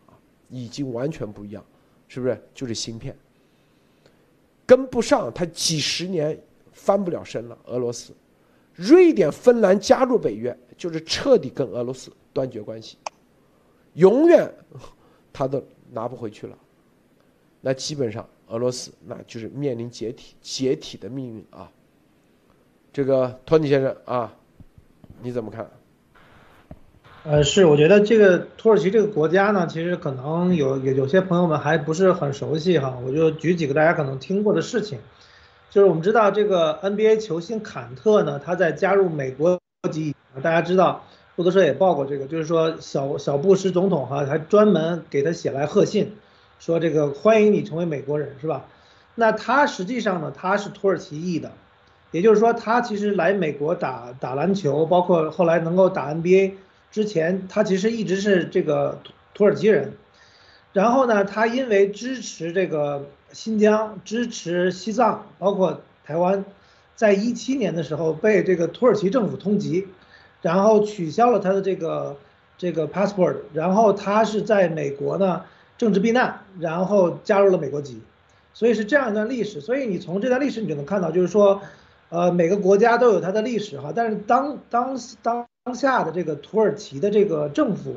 [0.48, 1.64] 已经完全不一样，
[2.08, 2.42] 是不是？
[2.54, 3.16] 就是芯片
[4.66, 6.40] 跟不上，它几十年
[6.72, 7.58] 翻不了身了。
[7.66, 8.12] 俄罗斯、
[8.74, 12.98] 瑞典、芬兰加入北约，就是彻底跟俄罗斯断绝关系，
[13.94, 14.52] 永远
[15.32, 16.58] 他都拿不回去了。
[17.60, 18.28] 那基本上。
[18.48, 21.68] 俄罗斯那就是面临解体、解体的命运啊！
[22.92, 24.32] 这个托尼先生啊，
[25.20, 25.68] 你怎么看？
[27.28, 35.00] 呃，是，我觉得这个土耳其这个国家呢，其实可能有有有些朋友们还不是很熟悉哈，我就举几个大家可能听过的事情，
[35.68, 39.58] 就是我们知道这个 NBA 球星坎特呢，他在加入美国
[39.90, 41.02] 籍，大家知道
[41.34, 46.12] 路德社也报过这个，就是说小小布什总统哈还专门给他写来贺信。
[46.60, 48.66] 说这个欢迎你成为美国人是吧？
[49.16, 51.50] 那他实际上呢，他是土耳其裔的，
[52.12, 56.52] 也就是说他其实来美国打打篮球，包括后来能够打 NBA
[56.96, 59.92] 之前，他其实一直是这个土土耳其人。
[60.72, 66.42] 然后呢，他因为支持这个新疆、支持西藏，包括台湾，
[66.94, 69.84] 在一七年的时候被这个土耳其政府通缉，
[70.40, 72.16] 然后取消了他的这个
[72.56, 75.42] 这个 passport，然后他是在美国呢。
[75.78, 78.00] 政治避难，然后加入了美国籍，
[78.54, 79.60] 所以是这样一段历史。
[79.60, 81.60] 所以你从这段历史你就能看到，就是说，
[82.08, 83.92] 呃，每个国家都有它的历史哈。
[83.94, 87.96] 但是当当当当下的这个土耳其的这个政府，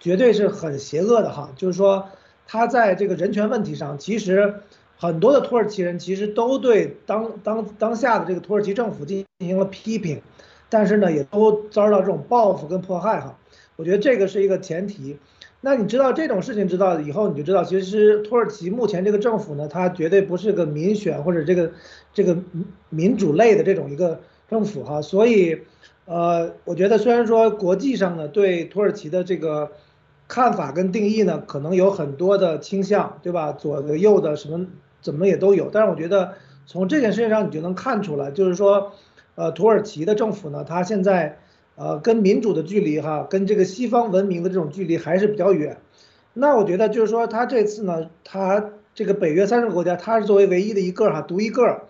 [0.00, 1.52] 绝对是很邪恶的哈。
[1.54, 2.08] 就是说，
[2.44, 4.56] 他在这个人权问题上，其实
[4.96, 10.22] 很多的土耳其人其实都对当当当下的这个土耳其政府进行了批评，
[10.68, 13.38] 但是呢，也都遭到这种报复跟迫害哈。
[13.76, 15.16] 我觉得这个是一个前提。
[15.60, 21.70] 那你知道这种事情知道以后，你就知道，其实土耳其目前这个政府呢，它绝对不是个民选或者这个
[22.12, 22.36] 这个
[22.88, 25.00] 民主类的这种一个政府哈。
[25.00, 25.62] 所以，
[26.06, 29.72] 呃，我觉得虽然说国际上呢对土耳其的这个
[30.28, 33.52] 看法跟定义呢，可能有很多的倾向，对吧？
[33.52, 34.66] 左的右的什么
[35.00, 35.70] 怎么也都有。
[35.72, 36.34] 但是我觉得
[36.66, 38.92] 从这件事情上你就能看出来，就是说，
[39.34, 41.38] 呃，土耳其的政府呢，它现在。
[41.76, 45.78] 呃，跟民主的距离哈，跟这个西方文明的这种距离还是比较远。
[46.32, 51.80] 那我觉得就是说，他这次呢，他这个北约三十个国家，他是作为唯一的一个哈，独一个，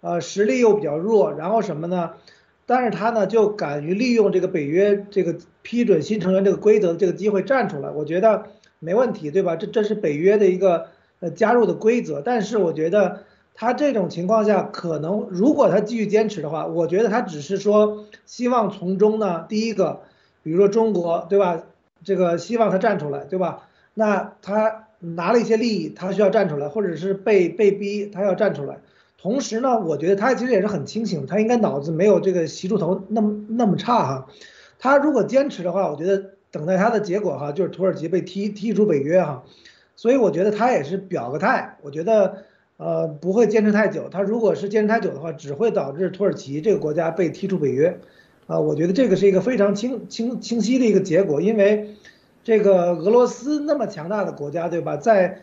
[0.00, 2.12] 呃，实力又比较弱，然后什么呢？
[2.66, 8.44] 但是他呢就敢于利用这个北约这个批准新成员这个规则的这个机会站出来，我觉得
[8.78, 9.56] 没问题，对吧？
[9.56, 10.86] 这这是北约的一个
[11.20, 13.24] 呃加入的规则，但是我觉得。
[13.54, 20.00] 他这种情况下，可能如果他继续坚持的话，我觉得他只是说希望从中呢，第一个，
[20.42, 21.62] 比如说中国，对吧？
[22.02, 23.68] 这个希望他站出来，对吧？
[23.92, 28.78] 那他拿了一些利益，他需要站出来，或者是被被逼，他要站出来。
[29.22, 34.26] 同时呢，我觉得他其实也是很清醒，他应该脑子没有这个习主头那么那么差哈。
[34.80, 39.44] 他如果坚持的话，我觉得等待他的结果哈，就是土耳其被踢踢出北约哈，
[39.94, 42.38] 所以我觉得他也是表个态，我觉得
[42.78, 44.08] 呃不会坚持太久。
[44.10, 48.00] 他如果是坚持太久的话，只会导致土耳其这个国家被踢出北约，
[48.48, 51.94] 啊，我觉得这个是一个非常清清清晰的一个结果，因为
[52.42, 54.96] 这个俄罗斯那么强大的国家，对吧？
[54.96, 55.42] 在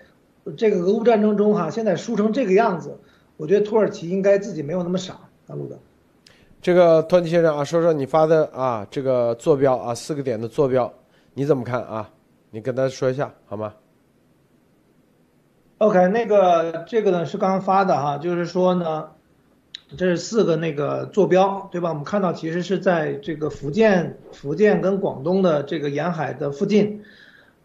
[0.57, 2.97] 这个俄乌战争中哈，现在输成这个样子，
[3.39, 5.79] 我觉得土耳其应该自己没有那么傻，大陆的。
[6.61, 10.93] 这个托尼先生啊，说说你发的啊，这个坐标啊，四个点的坐标，
[11.35, 12.09] 你怎么看啊？
[12.51, 13.75] 你跟他说一下好吗
[15.77, 19.11] ？OK，那个这个呢是刚刚发的哈，就是说呢，
[19.95, 21.87] 这是四个那个坐标，对吧？
[21.91, 27.03] 我们看到其实是在这个福建、福建跟广东的这个沿海的附近，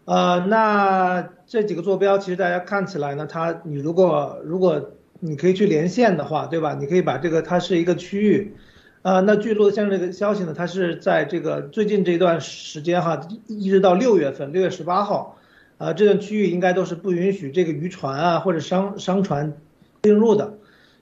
[0.04, 4.92] 呃，那这几个坐标其实大家看起来呢，它你如果如果
[5.26, 6.74] 你可以去连线的话，对吧？
[6.78, 8.54] 你可以把这个它是一个区域。
[9.00, 15.38] 啊，那据路先生这个消息呢，它是在这个最近这段时间哈，一直到六月份，六月十八号，
[15.78, 19.56] 啊，这段区域应该都是不允许这个渔船啊或者商商船
[20.02, 20.54] 进入的，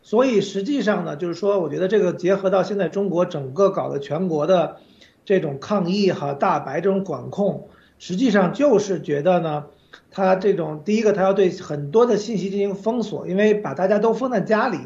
[0.03, 4.77] 所以实际上呢，就是说，我觉得这个结合到现在中国整个搞的全国的
[5.25, 9.67] 这种抗疫哈大白这种管控，实际上就是觉得呢，
[10.13, 14.79] 他这种第一个他要对很多的信息进行封锁，因为把大家都封在家里，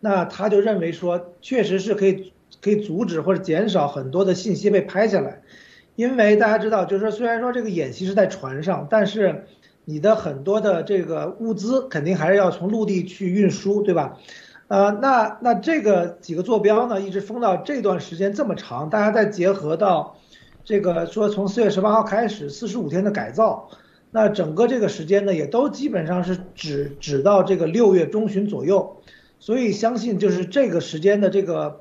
[0.00, 2.32] 那他就认为说确实是可以。
[2.60, 5.40] 可以阻止或者减少很多的信息被拍下来，
[5.96, 9.46] 因为大家知道，就是说虽然说这个演习是在船上，但是
[9.86, 14.18] 你的很多的这个物资肯定还是要从陆地去运输，对吧？
[14.68, 20.18] 呃，那那这个几个坐标呢，一直封到这段时间这么长，大家再结合到
[20.62, 23.70] 这个说从四月十八号开始四十五天的改造，
[24.12, 28.98] 那整个这个时间呢，也都基本上是指指到这个六月中旬左右，
[29.40, 31.80] 所以相信就是这个时间的这个。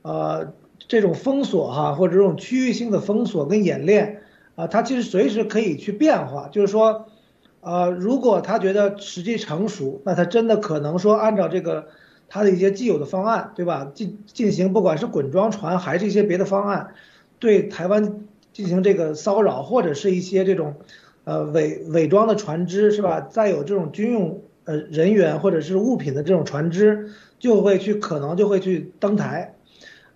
[0.00, 0.54] 呃，
[0.86, 4.22] 这种封锁哈，或者这种区域性的封锁跟演练，
[4.54, 6.48] 啊，它其实随时可以去变化。
[6.48, 7.08] 就是说，
[7.60, 11.88] 呃，如果他觉得时机成熟，那他真的可能说按照这个
[12.28, 13.90] 他的一些既有的方案，对吧？
[13.92, 16.94] 进进行不管是滚装船还是一些别的方案，
[17.38, 18.20] 对台湾
[18.52, 20.76] 进行这个骚扰，或者是一些这种
[21.28, 23.20] 呃伪伪装的船只，是吧？
[23.20, 29.54] 再有这种军用呃人员或者是物品的这种船只，就会去可能就会去登台。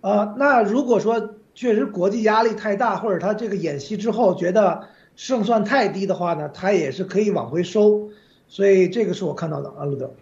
[0.01, 8.09] 啊，那如果说确实国际压力太大，或者他这个演习之后觉得胜算太低的话呢，他也是可以往回收，
[8.48, 10.14] 所以这个是我看到的啊，路德。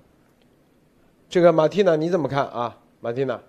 [1.29, 3.41] 这个马蒂娜你怎么看啊，马蒂娜？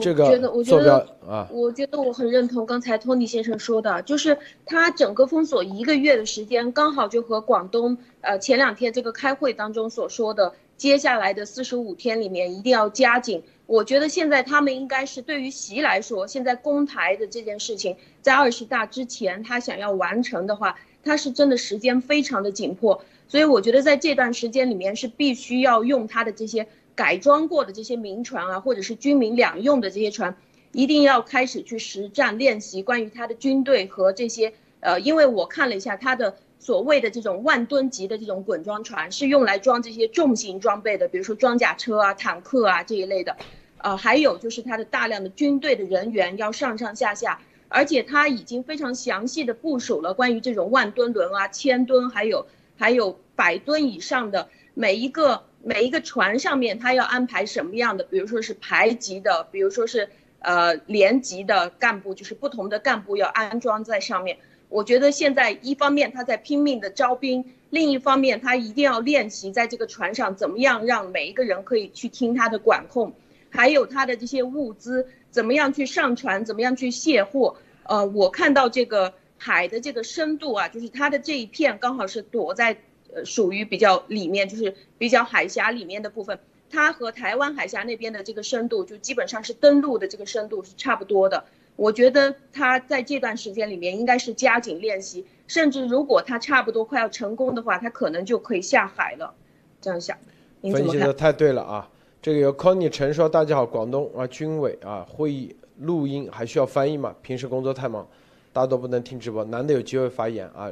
[0.00, 13.42] 这个我觉得啊，我觉得我很认同刚才托尼先生说的，就是他整个封锁一个月的时间，刚好就和广东呃前两天这个开会当中所说的，接下来的四十五天里面一定要加紧。
[13.66, 26.66] 我觉得现在他们应该是对于习来说，现在攻台的这件事情，在二十大之前他想要完成的话，他是真的时间非常的紧迫，所以我觉得在这段时间里面是必须要用他的这些
[26.98, 30.36] 改装过的这些民船啊，或者是军民两用的这些船，
[30.72, 36.34] 一定要开始去实战练习关于他的军队和这些呃，因为我看了一下他的。
[36.60, 43.36] 所谓的这种万吨级的这种滚装船是用来装这些重型装备的，比如说装甲车啊、坦克啊这一类的，
[43.76, 52.44] 呃，还有就是它的大量的军队的人员要上上下下，而且它已经非常详细的部署了关于这种万吨轮啊、千吨还有
[52.76, 60.08] 还有百吨以上的每一个每一个船上面，他要安排什么样的，比如说是排级的，比如说是
[60.40, 64.38] 呃连级的干部，就是不同的干部要安装在上面。
[64.68, 73.12] 我觉得现在一方面他在拼命的招兵，另一方面他一定要练习在这个船上怎么样让每一个人可以去听他的管控，
[73.50, 77.56] 还有他的这些物资怎么样去上船，怎么样去卸货。
[77.84, 82.76] 呃，我看到这个海的这个深度啊，就是它的这一片刚好是躲在
[83.18, 86.38] 呃属于比较里面，就是比较海峡里面的部分，
[86.70, 91.44] 它和台湾海峡那边的这个深度就基本上是登陆的这个深度是差不多的。
[91.76, 99.34] 我觉得他在这段时间里面应该是加紧练习，甚至如果他差不多快要成功的话，他可能就可以下海了。
[99.80, 100.18] 这样想，
[100.62, 101.88] 分析的太对了啊！
[102.20, 107.14] 这个由 Conny 陈说：“大家好，广东啊，军委啊，会议录音还需要翻译吗？
[107.22, 108.04] 平时工作太忙，
[108.52, 110.68] 大多不能听直播，难得有机会发言啊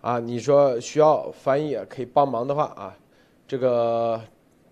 [0.00, 0.18] 啊！
[0.18, 2.96] 你说需要翻译可以帮忙的话啊，
[3.46, 4.20] 这个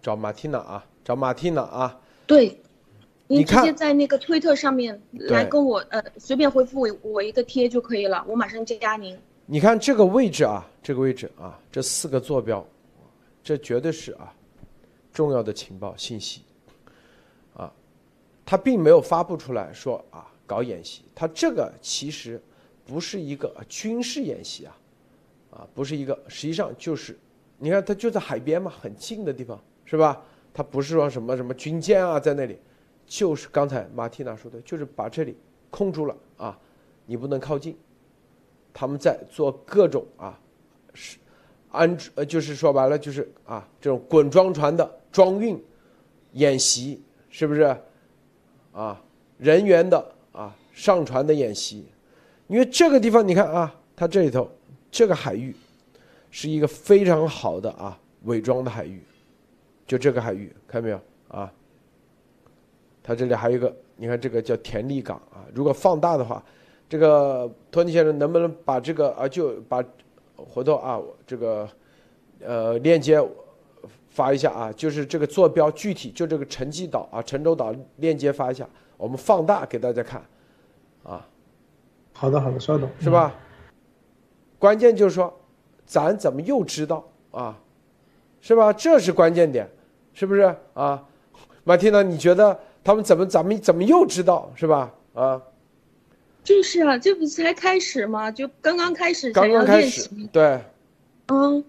[0.00, 2.60] 找马蒂娜啊，找马蒂娜啊。”对。
[3.28, 9.18] 你直接在那个推特上面来跟我呃随便回复我我一个贴就可以了，我马上加您。
[9.46, 12.64] 你看这个位置啊，这个位置啊，这四个坐标，
[13.42, 14.32] 这绝对是啊
[15.12, 16.42] 重要的情报信息
[17.56, 17.72] 啊，
[18.44, 22.40] 他并没有发布出来说啊搞演习，他这个其实
[22.86, 24.76] 不是一个军事演习啊，
[25.56, 27.16] 啊，不是一个，实际上就是，
[27.56, 30.22] 你看它就在海边嘛，很近的地方，是吧？
[30.52, 32.58] 它不是说什么什么军舰啊在那里，
[33.06, 35.34] 就是刚才马蒂娜说的，就是把这里
[35.70, 36.58] 控住了啊，
[37.06, 37.74] 你不能靠近。
[38.74, 40.38] 他们在做各种啊，
[40.92, 41.16] 是
[41.70, 45.58] 安呃，就是说白了就是啊，这种滚装船的装运
[46.32, 47.74] 演习，是不是？
[48.72, 49.02] 啊，
[49.38, 51.86] 人员的啊上船的演习，
[52.48, 54.50] 因为这个地方你看啊，它这里头
[54.90, 55.54] 这个海域
[56.30, 59.02] 是一个非常好的啊伪装的海域，
[59.86, 61.52] 就这个海域看到没有啊？
[63.02, 66.42] 它这里还有一个，你看这个叫田力港啊，如果放大的话。
[66.88, 69.82] 这个托尼先生能不能把这个啊，就把
[70.36, 71.68] 回头啊，这个
[72.38, 73.20] 呃链接
[74.08, 74.72] 发一下啊？
[74.72, 80.24] 就是这个坐标具体，就这个沉积岛啊、沉舟岛链接发一下，我们放大给大家看
[81.02, 81.26] 啊。
[82.12, 83.34] 好的，好的，稍等，是吧？
[84.58, 85.38] 关键就是说，
[85.84, 87.58] 咱怎么又知道啊？
[88.40, 88.72] 是吧？
[88.72, 89.68] 这是关键点，
[90.14, 91.04] 是不是啊？
[91.64, 94.94] 马蒂娜，你觉得他们怎么咱们怎么又知道是吧？
[95.14, 95.42] 啊？
[96.44, 98.30] 就是啊，这不是才开始吗？
[98.30, 100.60] 就刚刚开始，刚刚开始，对，
[101.26, 101.64] 嗯，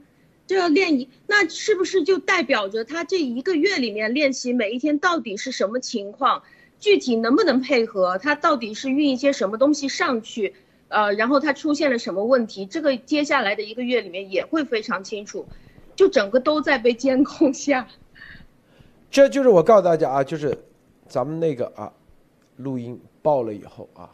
[0.46, 6.44] 这要练一，那是不是就代表着他这一个月里面练习每一天到底是什么情况，
[6.80, 10.54] 具体能不能配合，他到底是运一些什么东西上去，
[10.90, 15.46] 呃，然后他出现了什么问题，这个接下来的一个月里面也会非常清楚，
[15.96, 17.88] 就整个都在被监控下。
[19.12, 20.58] 这就是我告诉大家啊，就是
[21.08, 21.92] 咱们那个啊，
[22.58, 24.10] 录音爆了以后啊。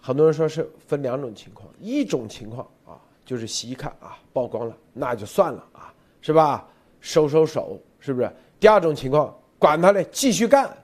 [0.00, 2.94] 很多人说是分两种情况，一种情况啊，
[3.24, 6.66] 就是洗一看啊，曝光了，那就算了啊，是吧？
[7.00, 8.30] 收收手，是不是？
[8.58, 10.76] 第二种情况，管他嘞，继续干。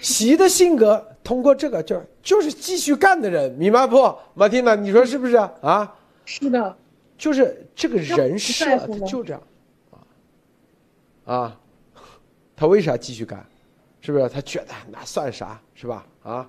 [0.00, 4.14] 习的性格通过这个就就是继续干的人，明白不？
[4.34, 5.94] 马蒂娜，你说是不是啊？
[6.24, 6.76] 是的，
[7.16, 8.64] 就是这个人设
[9.06, 9.42] 就这样，
[11.24, 11.60] 啊啊，
[12.54, 13.44] 他为啥继续干？
[14.00, 14.28] 是不是？
[14.28, 16.06] 他觉得那算啥，是吧？
[16.22, 16.48] 啊？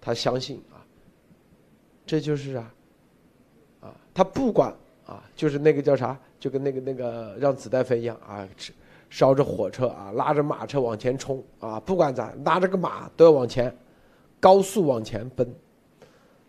[0.00, 0.82] 他相信啊，
[2.04, 2.74] 这就是啊，
[3.80, 4.74] 啊，他不管
[5.06, 8.46] 啊，就是那个叫啥，就跟那个那个让子弹飞一样啊，
[9.14, 13.72] 烧着火车啊，拉着马车往前冲啊，不管咋，拉着个马都要往前，
[14.40, 15.54] 高速往前奔，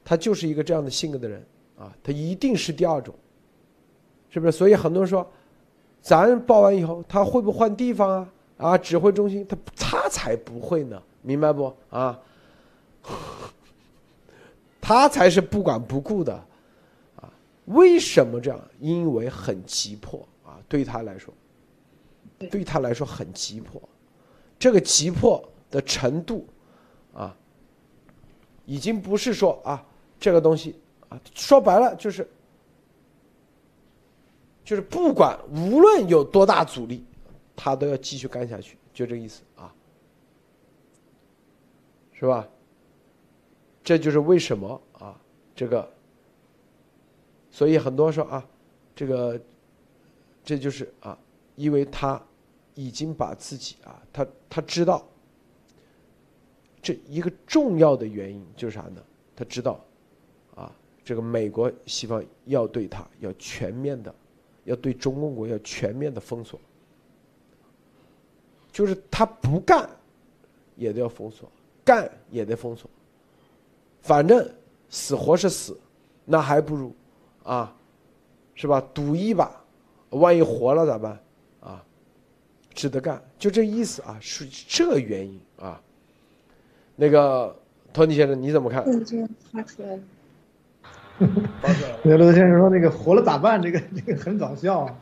[0.03, 1.45] 他就是一个这样的性格的人
[1.77, 3.13] 啊，他一定是第二种，
[4.31, 4.51] 是不是？
[4.51, 5.31] 所以很多人说，
[6.01, 8.27] 咱报完以后，他会不会换地方啊？
[8.57, 11.71] 啊，指挥中心，他他才不会呢，明白不？
[11.91, 12.19] 啊？
[14.81, 16.33] 他才是不管不顾的，
[17.17, 17.31] 啊，
[17.65, 18.59] 为什么这样？
[18.79, 21.31] 因为很急迫啊，对他来说，
[22.49, 23.81] 对他来说很急迫，
[24.57, 26.47] 这个急迫的程度，
[27.13, 27.35] 啊，
[28.65, 29.85] 已经不是说啊，
[30.19, 30.79] 这个东西
[31.09, 32.27] 啊，说白了就是，
[34.63, 37.05] 就是不管无论有多大阻力，
[37.55, 39.73] 他都要继续干下去，就这个意思啊，
[42.13, 42.47] 是吧？
[43.83, 45.15] 这就是为什么啊，
[45.55, 45.87] 这个，
[47.51, 48.43] 所以很多说啊，
[48.95, 49.39] 这个，
[50.43, 51.15] 这就是啊，
[51.55, 52.19] 因为他
[52.75, 55.03] 已经把自己啊，他他知道，
[56.81, 59.01] 这一个重要的原因就是啥呢？
[59.35, 59.83] 他知道，
[60.55, 60.71] 啊，
[61.03, 64.13] 这个美国西方要对他要全面的，
[64.65, 66.59] 要对中共国要全面的封锁，
[68.71, 69.89] 就是他不干，
[70.75, 71.49] 也得要封锁，
[71.83, 72.89] 干也得封锁。
[74.01, 74.47] 反正
[74.89, 75.79] 死活是死，
[76.25, 76.93] 那还不如
[77.43, 77.75] 啊，
[78.53, 78.79] 是吧？
[78.93, 79.59] 赌一把，
[80.11, 81.19] 万一活了咋办？
[82.75, 85.79] 啊，值得干，就这意思啊，是这原因啊。
[86.97, 87.55] 那个
[87.93, 88.83] 托尼先生你怎么看？
[88.83, 89.99] 发出来了。
[91.61, 92.17] 发出来了。
[92.17, 93.61] 刘先生说那个活了咋办？
[93.61, 94.95] 这个这个很搞笑啊。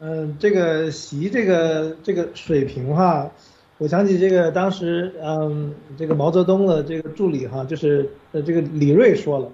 [0.00, 3.30] 嗯，这个习这个这个水平哈。
[3.78, 9.50] 我想起这个当时，嗯，这个毛泽东的这个助理哈，就是呃这个李瑞说了，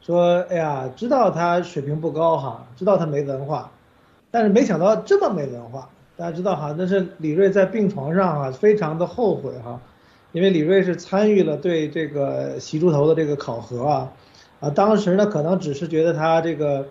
[0.00, 3.70] 说哎呀，知道他水平不高哈，知道他没文化，
[4.30, 5.90] 但是没想到这么没文化。
[6.16, 9.80] 大家知道哈，那是李瑞在病床上啊，非常的后悔哈，
[10.32, 14.12] 因为李瑞是参与了对这个习猪头的这个考核啊，
[14.60, 16.86] 啊，当时呢可能只是觉得他这个，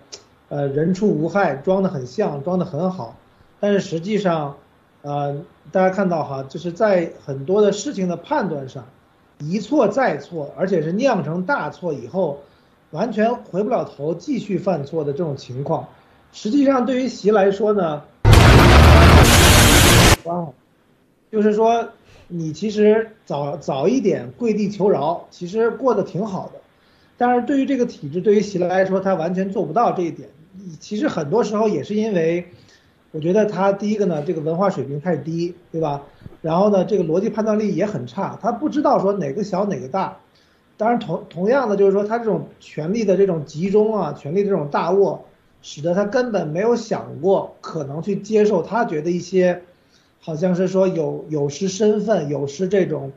[0.50, 3.16] 呃，人畜无害，装得很像，装得很好，
[3.60, 4.56] 但是实际上。
[5.06, 5.42] 呃，
[5.74, 8.86] 大家看到哈，就是在很多的事情的判断上，
[9.38, 12.40] 一错再错，而且是酿成大错以后，
[12.92, 15.90] 完全回不了头，继续犯错的这种情况，
[16.32, 18.04] 实际上对于习来说呢，
[21.32, 21.90] 就是说，
[22.28, 26.62] 你其实早早一点跪地求饶，其实过得挺好的。
[27.18, 30.30] 但是对于这个体制，对于习来说，他完全做不到这一点。
[30.80, 32.46] 其实很多时候也是因为，
[33.12, 36.04] 我觉得他第一个呢，这个文化水平太低，对吧？
[36.42, 40.18] 然后呢，这个逻辑判断力也很差，他不知道说哪个小哪个大。
[40.76, 45.26] 当然同同样的就是说，他这种权力的这种集中啊，权力的这种大握，
[45.62, 49.62] 使得他根本没有想过可能去接受他觉得一些，
[50.24, 53.12] 好像是说有有失身份、有失这种，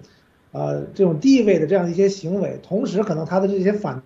[0.52, 2.58] 呃这种地位的这样一些行为。
[2.62, 4.02] 同时，可能他的这些反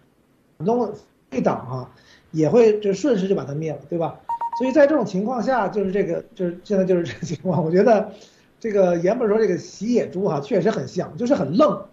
[0.65, 0.93] 动
[1.29, 1.91] 对党啊。
[2.33, 4.21] 也会就顺势就把他灭了，对吧？
[4.61, 7.65] 所以在这种情况下，就是这个就是现在就是这个情况。
[7.65, 8.13] 我觉得，
[8.61, 11.87] 这个原本说这个洗野猪哈，确实很像，就是很愣，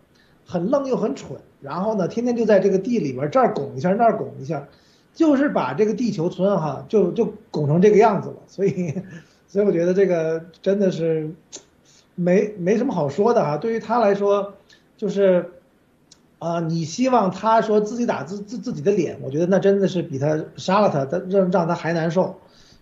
[0.46, 1.40] 很愣又很蠢。
[1.60, 4.68] 然后呢，天天就在这个地里边这儿拱一下那儿拱一下，
[5.12, 8.36] 就是把这个地球村哈就就拱成这个样子了。
[8.46, 8.94] 所以，
[9.48, 11.32] 所以我觉得这个真的是
[12.16, 13.58] 没没什么好说的啊。
[13.58, 14.54] 对于他来说，
[14.96, 15.52] 就是。
[16.40, 22.36] 啊，你希望他说自己打自自自己的脸，我觉得那真的是比他杀了他，他让让他还难受，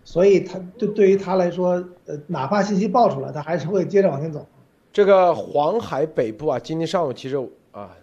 [0.04, 4.46] 所以他对对于他来说，呃，哪怕信息爆出来，他还是会接着往前走。
[4.92, 7.96] 这个黄海北部啊，今天上午其实啊，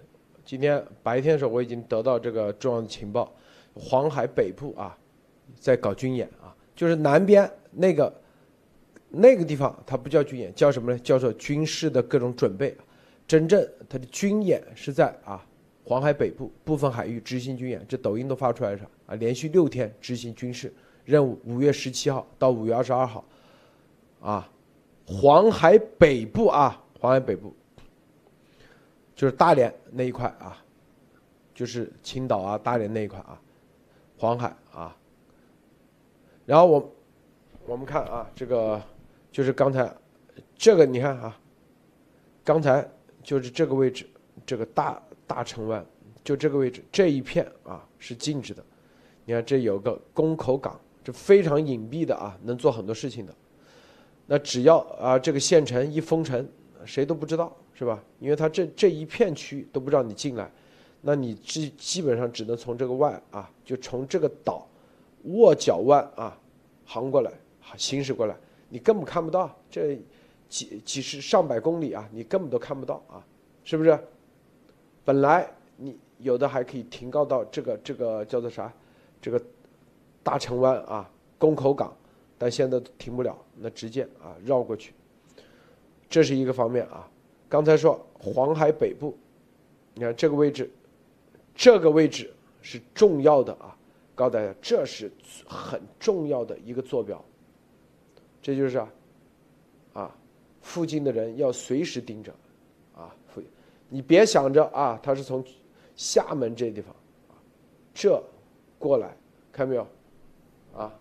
[0.43, 3.32] 今天白天的时候我已经得到这个重要的情报，
[3.76, 4.97] 黄海北部啊，
[5.59, 8.11] 在搞军演啊，就是南边那个
[9.16, 10.97] 那个地方，它不叫军演，叫什么呢？
[10.99, 12.76] 叫做军事的各种准备。
[13.28, 15.45] 真正它的军演是在啊
[15.86, 20.74] 黄海北部部分海域执行军演，这抖音都发出来了啊，连续六天执行军事
[21.05, 23.24] 任务，五月十七号到五月二十二号，
[24.20, 24.49] 啊，
[25.05, 27.53] 黄海北部啊，黄海北部
[29.16, 30.57] 就是大连那一块啊，
[31.53, 33.39] 就是青岛啊大连那一块啊，
[34.18, 34.97] 黄海啊，
[36.45, 36.93] 然后我
[37.66, 38.82] 我们看啊，这个
[39.34, 39.93] 就是刚才
[40.55, 41.38] 这个你看啊，
[42.45, 42.89] 刚才。
[43.25, 44.05] 就是这个位置，
[44.45, 45.86] 这个大大城湾，
[46.25, 48.61] 就这个位置这一片啊是禁止的。
[49.23, 53.34] 你看这有个宫口港，这非常隐蔽的啊，能做很多事情的。
[54.25, 56.45] 那只要啊这个县城一封城，
[56.84, 58.03] 谁都不知道是吧？
[58.19, 60.51] 因为它这这一片区域都不知道你进来，
[60.99, 64.67] 那你基基本上只能从这个外啊，就从这个岛
[65.23, 66.38] 卧脚湾啊
[66.84, 67.31] 航过来，
[67.77, 68.36] 行驶过来，
[68.74, 69.95] 你根本看不到这。
[70.49, 73.26] 几几十上百公里啊，你根本都看不到啊，
[73.63, 73.97] 是不是？
[75.03, 78.71] 本来你有的还可以停靠到这个这个叫做啥，
[79.19, 79.43] 这个
[80.21, 81.09] 大城湾啊，
[81.39, 81.91] 宫口港，
[82.38, 84.93] 但现在停不了，那直接啊绕过去。
[86.07, 87.09] 这是一个方面啊。
[87.49, 89.17] 刚才说黄海北部，
[89.95, 90.69] 你看这个位置，
[91.55, 93.76] 这个位置是重要的啊，
[94.13, 95.11] 告诉大家这是
[95.47, 97.19] 很重要的一个坐标，
[98.43, 98.93] 这就是啊。
[99.93, 100.15] 啊
[100.61, 102.33] 附近的人要随时盯着，
[102.95, 103.13] 啊，
[103.89, 105.43] 你别想着啊，他是从
[105.93, 106.95] 厦门这地方，
[107.27, 107.35] 啊，
[107.93, 108.23] 这
[108.79, 109.13] 过来，
[109.51, 109.85] 看没有，
[110.73, 110.91] 啊，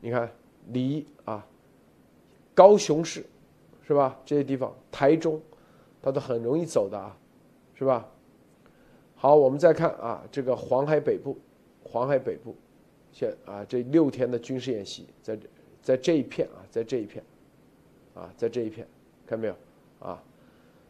[0.00, 0.32] 你看
[0.68, 1.44] 离啊，
[2.54, 3.26] 高雄市，
[3.82, 4.16] 是吧？
[4.24, 5.42] 这些地方，台中，
[6.00, 7.16] 他都很容易走的啊，
[7.74, 8.08] 是吧？
[9.16, 11.36] 好，我们再看啊，这个黄海北部，
[11.82, 12.54] 黄海北部，
[13.12, 15.38] 现啊这六天的军事演习，在
[15.82, 17.22] 在这一片啊，在这一片。
[18.14, 18.84] 啊，在这一片，
[19.24, 19.56] 看没有？
[20.00, 20.20] 啊，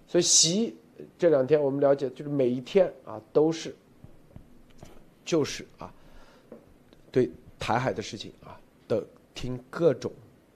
[0.07, 0.75] 所以习
[1.19, 3.77] 这两天我们了解，就是每一天啊都是，
[5.27, 5.93] 就是啊，
[7.13, 8.59] 对台海的事情啊
[8.89, 10.11] 的听各种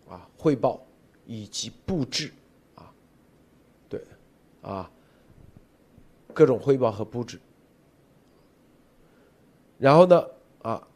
[0.08, 0.82] 啊汇报
[1.26, 2.32] 以及布置
[2.74, 2.90] 啊，
[3.86, 4.02] 对，
[4.62, 4.90] 啊，
[6.32, 7.38] 各种汇报和布置，
[9.76, 10.26] 然后呢
[10.62, 10.88] 啊，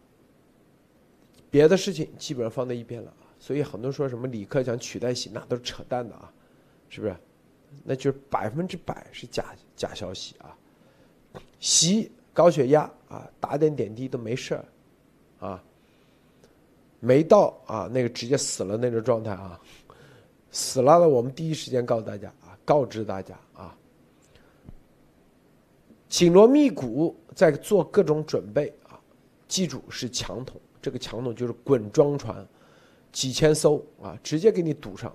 [1.57, 3.11] 别的事情基本上放在一边了。
[3.41, 6.31] 所以很多说什么李克强取代习，那都是扯淡的啊，
[6.91, 7.17] 是不是？
[7.83, 10.55] 那就是百分之百是假假消息啊！
[11.59, 14.65] 习高血压啊，打点点滴都没事儿
[15.41, 15.65] 啊，
[17.01, 19.59] 没到啊那个直接死了那种状态啊，
[20.51, 23.75] 死了的我们第一时间告诉大家啊，告知大家啊，
[26.09, 29.01] 紧锣密鼓在做各种准备啊，
[29.49, 32.47] 记住是强桶，这个强度就是滚装船。
[33.11, 35.13] 几千艘啊，直接给你堵上，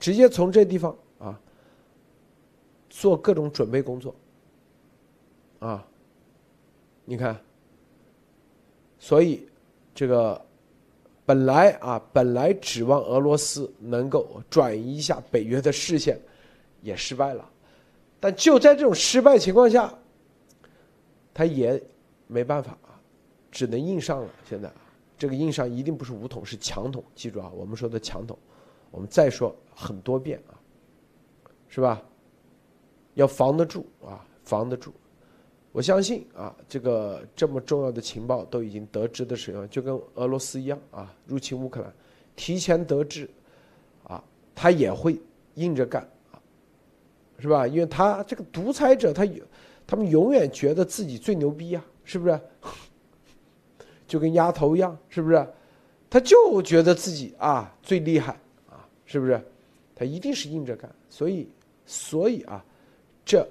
[0.00, 1.38] 直接从这地方啊
[2.90, 4.12] 做各种准备工作
[5.60, 5.86] 啊，
[7.04, 7.38] 你看，
[8.98, 9.46] 所以
[9.94, 10.42] 这个
[11.26, 16.18] 本来啊本来指望俄罗斯能够转移一下北约的视线，
[16.80, 17.46] 也失败了，
[18.18, 19.92] 但就在这种失败情况下，
[21.34, 21.80] 他也
[22.26, 22.78] 没办法，
[23.56, 24.28] 只能硬上了。
[24.46, 24.70] 现在。
[25.18, 28.38] 这个硬上一定不是武统，是强统，记住啊，我们说的强统，
[28.90, 30.52] 我们再说很多遍啊，
[31.68, 32.02] 是吧？
[33.14, 34.92] 要防得住啊，防得住。
[35.72, 41.90] 我相信啊，这个这么重要的情报都已经得知的时候，就跟俄罗斯一样啊，入侵乌克兰，
[42.36, 43.26] 提前得知，
[44.02, 44.22] 啊，
[44.54, 45.18] 他也会
[45.54, 46.36] 硬着干啊，
[47.38, 47.66] 是吧？
[47.66, 49.42] 因为他这个独裁者，他有，
[49.86, 52.38] 他们永远觉得自己最牛逼呀，是不是？
[54.06, 55.46] 就跟丫头一样，是不是？
[56.08, 58.32] 他就觉得自己啊最厉害
[58.70, 59.40] 啊，是不是？
[59.94, 61.48] 他一定是硬着干，所以，
[61.84, 62.64] 所以啊，
[63.24, 63.46] 这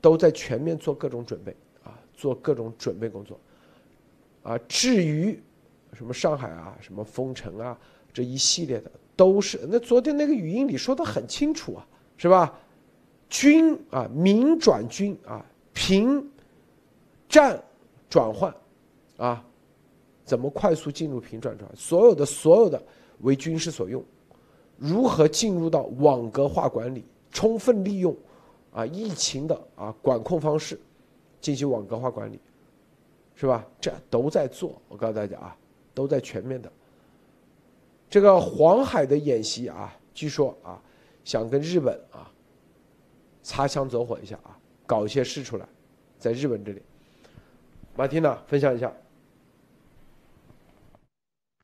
[0.00, 3.40] 都在全面做各种准备啊，做各种准备工作
[4.42, 4.58] 啊。
[4.68, 5.40] 至于
[5.92, 7.78] 什么上海啊，什么封城啊，
[8.12, 9.58] 这一系列的都是。
[9.68, 12.56] 那昨天那个语音里说的很清楚啊，是吧？
[13.28, 16.30] 军啊，民转军啊，平
[17.28, 17.60] 战
[18.08, 18.54] 转换
[19.16, 19.44] 啊。
[20.24, 21.70] 怎么快速进入平转转？
[21.76, 22.82] 所有的所有的
[23.20, 24.04] 为军事所用，
[24.76, 28.12] 如何进入到网格化管理，充分利用
[28.72, 30.80] 啊疫情的啊管控方式
[31.40, 32.40] 进行网格化管理，
[33.36, 33.64] 是吧？
[33.80, 34.82] 这都在做。
[34.88, 35.56] 我告诉大家啊，
[35.94, 36.68] 都在全面的。
[38.10, 40.82] 这个黄海的演习啊，据说啊，
[41.22, 42.28] 想跟日本啊
[43.44, 45.68] 擦枪走火一下啊，搞一些事出来，
[46.18, 46.82] 在日本这里。
[47.94, 48.92] 马蒂娜分享一下。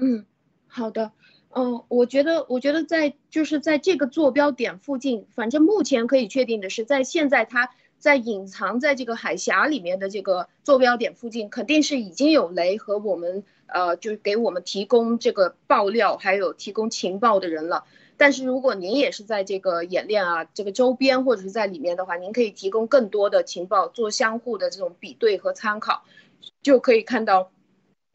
[0.05, 0.27] 嗯，
[0.67, 1.13] 好的，
[1.55, 17.85] 嗯，我觉得，我觉得在就是在这个坐标点附近，反正目前可以确定的是，在现在它在隐藏在这个海峡里面的这个坐标点附近，肯定是已经有雷和我们呃，就是给我们提供这个爆料还有提供情报的人了。
[18.17, 26.03] 但是如果您也是在这个演练啊这个周边或者是在里面的话，您可以提供更多的情报，做相互的这种比对和参考，
[26.61, 27.53] 就可以看到。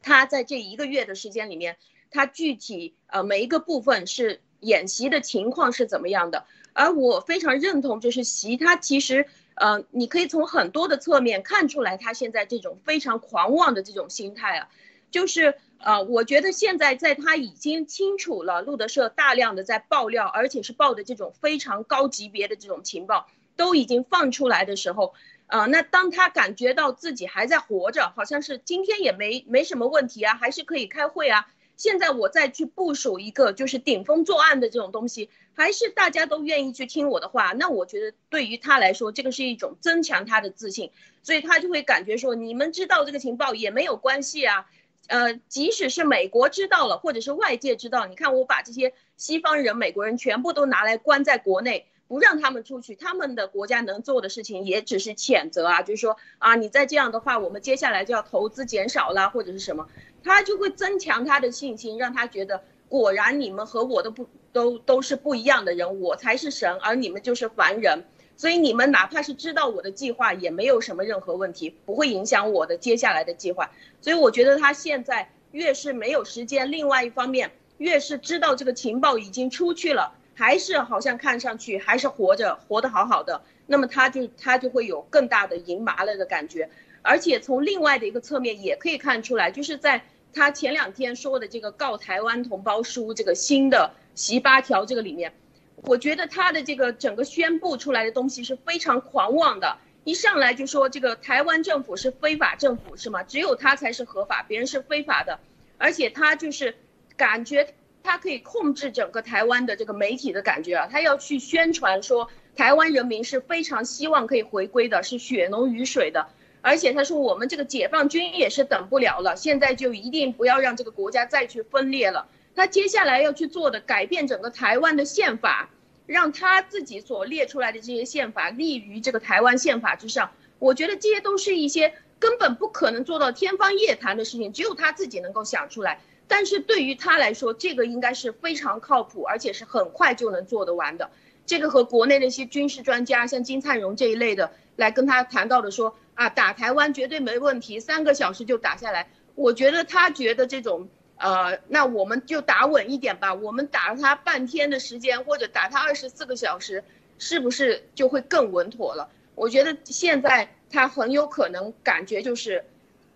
[0.07, 1.75] 他在这一个月的时间里面，
[2.11, 6.45] 他具体呃每一个部分是演习的情况是怎么样的？
[6.71, 14.69] 而我非常认同，就是习他其实呃，你可以从很多的侧面看出来，他现在这种非常狂妄的这种心态啊，
[15.11, 23.27] 就是呃，我觉得现在在他已经清楚了路德社大量的在爆料，而且是爆的这种非常高级别的这种情报
[23.57, 25.13] 都已经放出来的时候。
[25.47, 31.47] 啊，那当他感觉到自己还在活着，好像是今天也没没什么问题啊，还是可以开会啊。
[31.77, 37.53] 现在我再去部署一个就是顶风作案的这种东西，还是大家都愿意去听我的话。
[37.53, 40.91] 那我觉得对于他来说，这个是一种增强他的自信，
[41.21, 44.65] 所以他就会感觉说，你们知道这个情报也没有关系啊。
[45.07, 51.85] 呃，即使是美国知道了，或者是外界知道，你看我把这些西方人、美国人全部都拿来关在国内。
[52.07, 59.87] 不让他们出去，他们的国家能做的事情也只是谴责啊，就是说啊，你再这样的话，我们接下来就要投资减少了，或者是什么，
[60.23, 68.05] 他就会增强他的信心，让他觉得果然你们和我都不都都是不一样的人，我才是神，而你们就是凡人，
[68.37, 73.69] 所以你们哪怕是知道我的计划，也没有什么任何问题，不会影响我的接下来的计划。
[73.99, 80.13] 所以我觉得他现在越是没有时间，另外一方面越是知道这个情报已经出去了。
[80.39, 86.69] 还是好像看上去还是活着，活得好好的，那么他就他就会有更大的赢麻了的感觉，
[87.01, 95.33] 而且从另外的一个侧面也可以看出来，就是在他前两天说的这个告台湾同胞书这个新的习八条这个里面，
[95.77, 103.23] 我觉得他的这个整个宣布出来的东西是非常狂妄的，一上来就说这个台湾政府是非法政府是吗？
[103.23, 105.39] 只有他才是合法，别人是非法的，
[105.79, 106.75] 而且他就是
[107.15, 107.73] 感觉。
[108.07, 116.27] 他可以控制整个台湾的这个媒体的感觉啊，他要去宣传说台湾人民是非常希望可以回归的，是血浓于水的。
[116.61, 122.27] 而且他说我们这个解放军也是等不了了，现在就一定不要让这个国家再去分裂了。
[122.55, 125.69] 他接下来要去做的改变整个台湾的宪法，
[126.05, 130.31] 让他自己所列出来的这些宪法立于这个台湾宪法之上。
[130.59, 135.99] 我觉得这些都是一些根本不可能做到天方夜谭的事情，只有他自己能够想出来。
[136.27, 141.09] 但是对于他来说，这个应该是非常靠谱，而且是很快就能做得完的。
[141.45, 149.07] 这个和国内那些军事专家，像金灿荣这一类的，来跟他谈到的说啊，打台湾绝对没问题，三个小时就打下来。
[149.35, 156.83] 我觉得他觉得这种，呃，那我们就打稳一点吧，我们打了他半天的时间，或者打他二十四个小时，
[157.17, 159.09] 是不是就会更稳妥了？
[159.35, 162.65] 我觉得现在他很有可能感觉就是。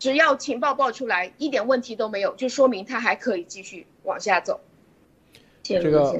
[0.01, 4.59] 只要情报报出来，一点问题都没有，就说明他还可以继续往下走。
[5.61, 6.17] 这个，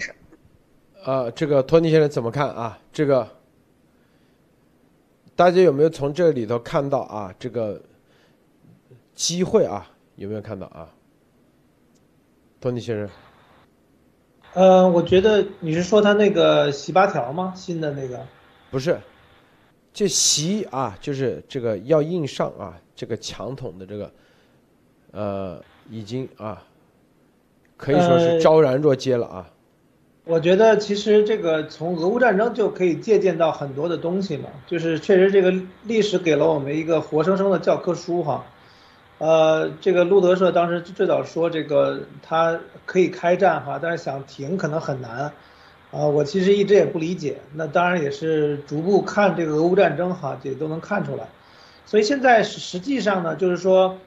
[1.04, 2.78] 呃，这个托尼先生怎么看啊？
[2.94, 3.28] 这个，
[5.36, 7.34] 大家有没有从这里头看到啊？
[7.40, 7.82] 这个
[9.16, 10.88] 机会啊，有没有看到啊？
[12.60, 13.10] 托尼先生，
[14.54, 17.52] 呃，我觉得你是说他那个洗八条吗？
[17.56, 18.24] 新的那个？
[18.70, 19.02] 不是，
[19.94, 24.12] 这习啊，就是这个要硬上啊，这个强统的这个，
[25.12, 26.64] 呃，已经啊，
[27.78, 29.50] 可以说是昭然若揭了啊。
[30.24, 35.52] 我觉得其实这个从俄乌战争就可以借鉴到很多的东西嘛，就是确实这个
[35.84, 38.46] 历史给了我们一个活生生的教科书哈。
[39.18, 45.34] 呃，这个路德社当时最早说这个他可以开战哈，但是想停可能很难，
[45.92, 47.38] 啊，我其实一直也不理解。
[47.54, 51.28] 那当然也是逐步看这个俄乌战争哈，也都能看出来。
[51.86, 53.98] 所以现在实实际上呢，就是说，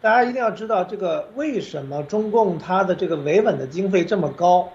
[0.00, 4.70] 大家一定要知道这个为什么中共它的这个维稳的经费这么高，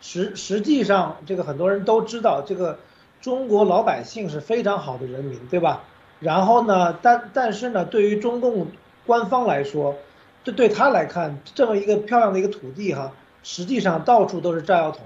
[0.00, 2.78] 实实际上这个很多人都知道，这个
[3.20, 5.84] 中国老百姓是非常好的人民，对吧？
[6.20, 8.68] 然后呢，但但是呢，对于中共。
[9.06, 9.96] 官方来说，
[10.44, 13.12] 对对他来看，这么一个漂亮的一个土地哈，
[13.42, 15.00] 实际上到处都是炸药桶，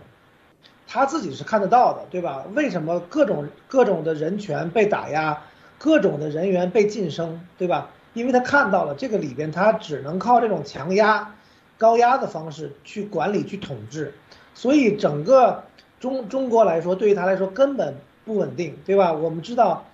[0.86, 2.44] 他自己是看得到的，对吧？
[2.54, 5.42] 为什么各种各种的人权被打压，
[5.78, 7.90] 各种的人员被晋升，对吧？
[8.12, 11.34] 因为他看到了这个里边，他只能靠这种强压、
[11.78, 14.14] 高压的方式去管理、去统治，
[14.54, 15.64] 所以整个
[16.00, 19.12] 中中国来说，对于他来说根本不稳定，对吧？
[19.12, 19.84] 我们知道。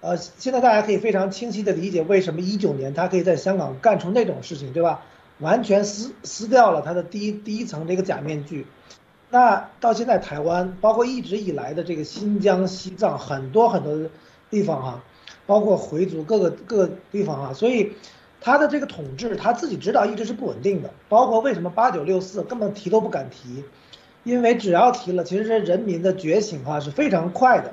[0.00, 5.00] 呃，现在大家可以非常清晰的理解为什么一九年他可以在香港干出那种事情，对吧？
[5.38, 8.66] 完全撕撕掉了他的第一第一层这个假面具。
[9.32, 14.10] 那到现在台湾，包括一直以来的这个新疆、西藏很多很多
[14.50, 15.04] 地方啊，
[15.46, 17.94] 包括回族各个各个地方啊，所以
[18.42, 20.90] 他的这个统治他自己知道一直是不稳定的。
[21.08, 23.64] 包括为什么八九六四根本提都不敢提，
[24.22, 27.72] 因为只要提了，其实人民的觉醒哈是非常快的。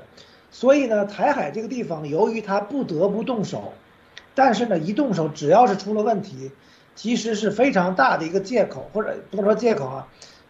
[0.51, 3.73] 所以呢，台海这个地方，由于他不得不动手，
[4.33, 6.51] 但是呢，一动手，只要是出了问题，
[6.95, 10.07] 其实是非常大的一个借口，或者不能说借口啊，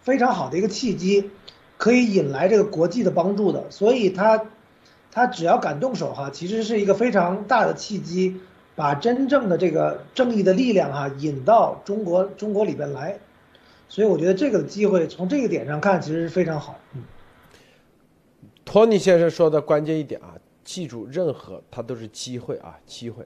[0.10, 1.30] 非常好的一个契机，
[1.78, 3.70] 可以引来这个国际的帮助的。
[3.70, 4.44] 所以他，
[5.12, 8.36] 他只要敢动手哈，其实是一个非常大的契机，
[8.76, 13.20] 把真正的这个正义的力量哈引到中国中国里边来。
[13.88, 16.80] 所以我觉得这个机会从这个点上看，其实是非常好。
[16.96, 17.04] 嗯。
[18.66, 20.34] 托尼先生说的关键一点啊，
[20.64, 23.24] 记住，任何它都是机会啊，机会。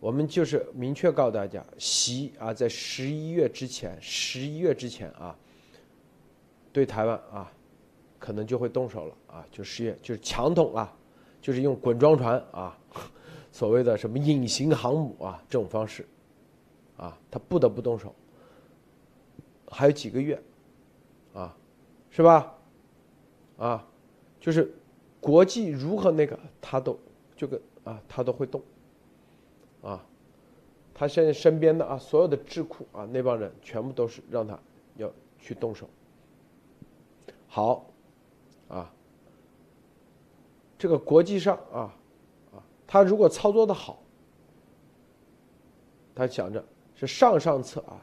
[0.00, 5.36] 我们就是明确告诉大家，习啊，在十一月之前，十一月之前啊，
[6.72, 7.52] 对台湾啊，
[8.18, 10.92] 可能就会动手了啊，就十月就是强统啊，
[11.40, 12.78] 就是用滚装船啊，
[13.52, 16.06] 所谓的什么隐形航母啊这种方式，
[16.96, 18.14] 啊，他不得不动手。
[19.68, 20.42] 还有几个月，
[21.34, 21.56] 啊，
[22.10, 22.54] 是吧？
[23.58, 23.88] 啊。
[24.40, 24.74] 就是
[25.20, 26.98] 国际如何那个，他都
[27.36, 28.60] 这个啊，他都会动，
[29.80, 30.04] 啊，
[30.92, 34.58] 他现在身边的啊，所有的智库啊，那帮人全部都是让他
[34.96, 35.08] 要
[35.38, 35.88] 去动手。
[37.54, 37.84] 好，
[38.66, 38.90] 啊，
[40.78, 41.94] 这个国际上啊，
[42.50, 44.02] 啊，他如果操作的好，
[46.14, 48.00] 他想着是上上策啊，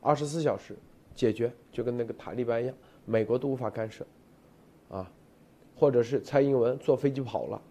[0.00, 0.74] 二十四小时
[1.14, 2.74] 解决，就跟那个塔利班一样，
[3.04, 4.06] 美国都无法干涉，
[4.88, 5.12] 啊。
[5.76, 7.62] 或者是蔡英文坐飞机跑了，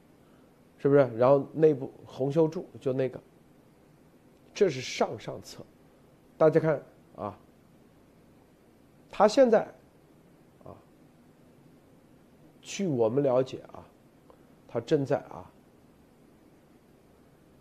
[0.77, 1.01] 是不是？
[1.17, 3.19] 然后内部洪秀柱就那个，
[4.53, 5.65] 这是上上策。
[6.37, 6.79] 大家看
[7.15, 7.35] 啊，
[9.09, 9.67] 他现在，
[12.67, 13.79] 据我们了解啊，
[14.67, 15.49] 他正在啊，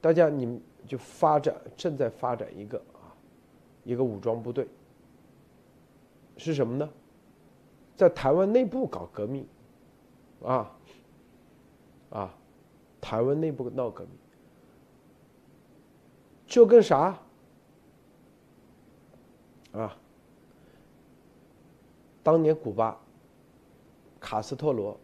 [0.01, 3.15] 大家你们就发展正在发展一个啊，
[3.85, 4.67] 一个武装部队，
[6.37, 6.91] 是什么呢？
[7.95, 9.47] 在台湾内部搞革命。
[10.43, 10.77] 啊，
[12.11, 12.35] 啊，
[13.01, 14.11] 台湾内部闹革命，
[16.49, 17.17] 就跟啥
[19.73, 19.97] 啊？
[22.25, 23.01] 当年古巴，
[24.27, 24.99] 卡斯特罗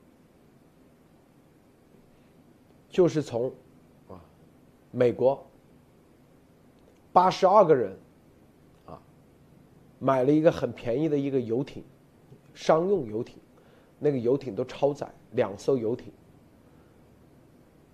[2.89, 3.53] 就是从
[4.09, 4.21] 啊
[4.91, 5.47] 美国
[7.13, 7.97] 八十二个人
[8.85, 9.01] 啊
[10.01, 11.85] 买了一个很便宜的一个游艇，
[12.53, 13.39] 商用游艇。
[14.01, 16.13] 那个游艇都超载，两艘游艇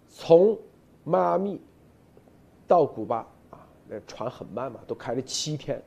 [0.08, 0.58] 从
[1.04, 1.60] 迈阿密
[2.66, 3.18] 到古巴
[3.50, 5.82] 啊，那船很慢嘛，都开了七天。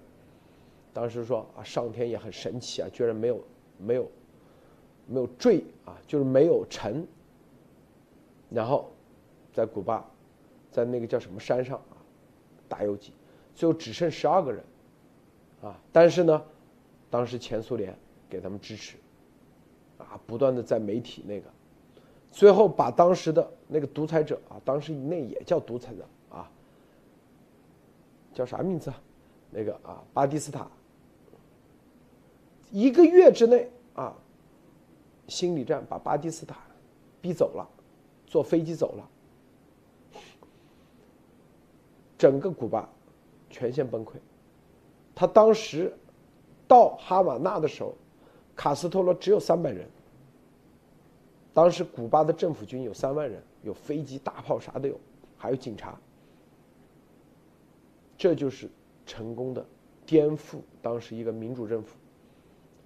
[0.93, 3.43] 当时说啊，上天也很神奇啊，居然没有
[3.79, 4.07] 没有
[5.07, 7.05] 没有坠啊，就是没有沉。
[8.49, 8.91] 然后
[9.53, 10.05] 在古巴，
[10.71, 11.97] 在那个叫什么山上啊，
[12.67, 13.13] 打游击，
[13.55, 14.63] 最后只剩十二个人
[15.61, 15.79] 啊。
[15.91, 16.43] 但是呢，
[17.09, 17.97] 当时前苏联
[18.29, 18.97] 给他们支持。
[19.97, 21.47] 啊，不断的在媒体那个，
[22.31, 26.49] 最后把当时的那个独裁者啊，当时那也叫独裁者啊，
[28.33, 28.99] 叫啥名字啊？
[29.51, 30.67] 那个啊，巴蒂斯塔，
[32.71, 34.15] 一个月之内啊，
[35.27, 36.57] 心理战把巴基斯坦
[37.21, 37.67] 逼走了，
[38.27, 39.09] 坐飞机走了，
[42.17, 42.89] 整个古巴
[43.49, 44.13] 全线崩溃。
[45.15, 45.93] 他当时
[46.67, 47.93] 到哈瓦那的时候，
[48.55, 49.87] 卡斯特罗只有三百人。
[51.53, 54.97] 当时古巴的政府军有三万人，有飞机、大炮啥都有，
[55.37, 55.99] 还有警察。
[58.17, 58.69] 这就是
[59.05, 59.65] 成功的
[60.05, 61.97] 颠覆当时一个民主政府，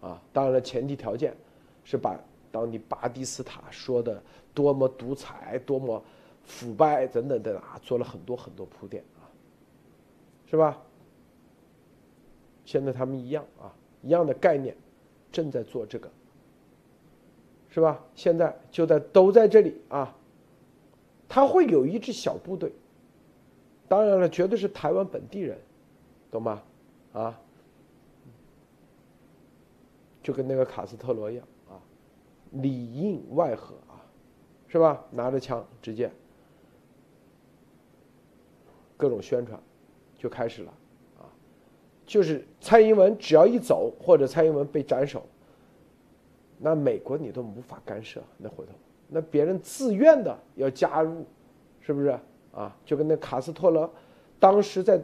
[0.01, 1.37] 啊，当然了，前提条件
[1.85, 2.19] 是把
[2.51, 4.21] 当地巴基斯坦说的
[4.53, 6.03] 多么独裁、多么
[6.43, 9.23] 腐败等等等啊，做了很多很多铺垫啊，
[10.49, 10.81] 是吧？
[12.65, 14.75] 现在他们一样啊，一样的概念，
[15.31, 16.11] 正在做这个。
[17.69, 18.01] 是吧？
[18.15, 20.15] 现在就在都在这里啊，
[21.27, 22.71] 他会有一支小部队。
[23.89, 25.59] 当然了，绝对是台湾本地人，
[26.31, 26.63] 懂吗？
[27.11, 27.37] 啊，
[30.23, 31.45] 就跟那个卡斯特罗一样，
[32.51, 33.99] 里应外合啊，
[34.67, 35.03] 是吧？
[35.11, 36.11] 拿着枪直接
[38.97, 39.59] 各种宣传
[40.17, 40.73] 就开始了
[41.19, 41.27] 啊，
[42.05, 45.23] 就是蔡英文只要一走，或者蔡英文被斩首。
[46.57, 48.71] 那美国你都无法干涉，那回头
[49.09, 51.25] 那别人自愿的要加入，
[51.81, 52.17] 是不是
[52.53, 52.75] 啊？
[52.85, 53.93] 就跟那卡斯特罗，
[54.39, 54.99] 当时在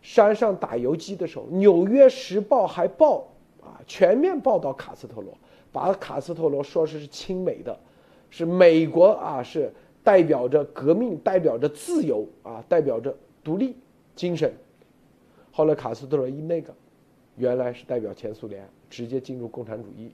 [0.00, 3.26] 山上打游击的时候，《纽约时报》还报
[3.60, 5.36] 啊，全面报道卡斯特罗，
[5.76, 7.78] 把卡斯特罗说是是亲美的，
[8.30, 9.70] 是美国啊，是
[10.02, 13.14] 代表着革命，代表着自由啊，代表着
[13.44, 13.76] 独立
[14.14, 14.50] 精神。
[15.52, 16.74] 后来卡斯特罗一那个，
[17.36, 20.10] 原来是代表前苏联，直接进入共产主义。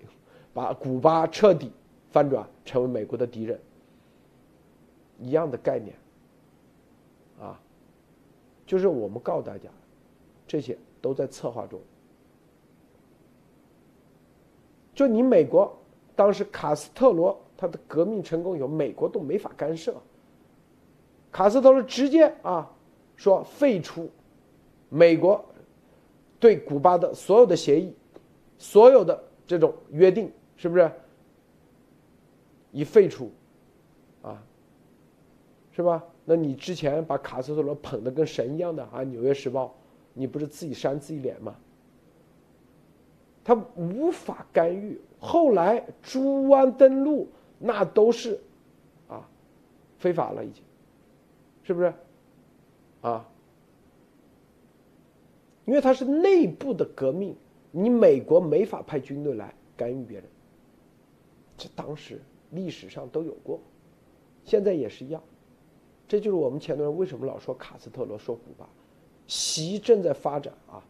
[0.52, 1.70] 把古巴彻底
[2.10, 3.56] 翻转成为美国的敌人，
[5.20, 5.94] 一样的概念，
[7.40, 7.56] 啊，
[8.66, 9.70] 就是我们告诉大家，
[10.44, 11.80] 这些都在策划中。
[14.94, 15.76] 就你美国
[16.14, 19.94] 当时卡斯特罗他的革命成功以后，美国都没法干涉。
[21.30, 22.70] 卡斯特罗直接啊
[23.16, 24.10] 说废除
[24.88, 25.44] 美国
[26.38, 27.94] 对古巴的所有的协议，
[28.58, 30.30] 所有的这种约定。
[30.54, 30.88] 是不是？
[32.70, 33.32] 一废除，
[34.22, 34.40] 啊，
[35.72, 36.04] 是吧？
[36.24, 39.66] 那你之前把卡斯特罗捧得跟神一样的啊，《纽约时报》，
[40.14, 41.56] 你不是自己扇自己脸吗？
[43.44, 45.00] 他无法干预。
[45.18, 47.28] 后来猪湾登陆，
[47.58, 48.40] 那都是
[49.08, 49.28] 啊，
[49.98, 50.62] 非法了已经，
[51.62, 51.94] 是不是？
[53.02, 53.28] 啊，
[55.64, 57.36] 因为它是内部的革命，
[57.70, 60.28] 你美国没法派军队来干预别人。
[61.56, 62.20] 这当时
[62.50, 63.60] 历史上都有过，
[64.44, 65.22] 现在也是一样。
[66.08, 68.68] 这就是我们前段为什么老说卡斯特罗说古巴，
[69.26, 70.82] 习正在发展啊，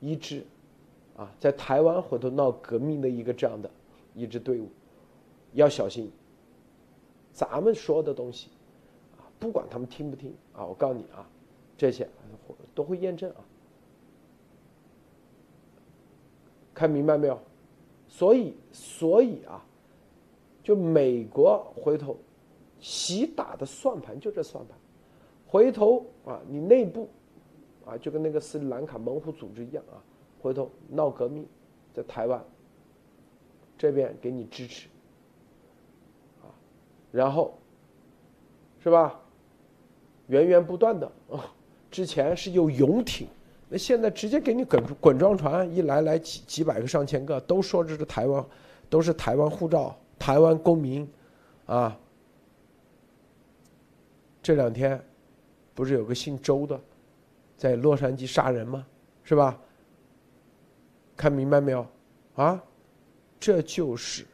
[0.00, 0.44] 一支
[1.16, 3.70] 啊在台湾回头闹革命的一个这样的
[4.14, 4.68] 一支队伍，
[5.54, 6.10] 要小心。
[7.32, 8.48] 咱们说的东西
[9.18, 11.28] 啊，不管他们听不听啊，我告诉你啊，
[11.76, 12.08] 这些
[12.74, 13.44] 都会验证啊，
[16.72, 17.38] 看明白没有？
[18.08, 19.62] 所以，所以啊，
[20.62, 22.16] 就美国回头，
[22.80, 24.78] 习打的算盘就这算盘，
[25.46, 27.08] 回头啊，你内部
[27.84, 30.00] 啊，就跟那个斯里兰卡猛虎组织一样啊，
[30.40, 31.46] 回头闹革命，
[31.92, 32.42] 在台湾
[33.76, 34.88] 这边给你支持
[36.42, 36.48] 啊，
[37.10, 37.58] 然后
[38.82, 39.20] 是吧？
[40.28, 41.52] 源源不断的啊，
[41.90, 43.28] 之前是有游艇。
[43.68, 48.44] 那现在直接给你滚滚装船，一来来几几百个上千个，都说这是台湾，
[48.88, 51.08] 都是台湾护照、台湾公民，
[51.66, 51.98] 啊。
[54.40, 55.04] 这两天，
[55.74, 56.80] 不是有个姓周的，
[57.56, 58.86] 在洛杉矶杀人吗？
[59.24, 59.60] 是吧？
[61.16, 61.86] 看明白没有？
[62.34, 62.62] 啊，
[63.40, 64.26] 这就是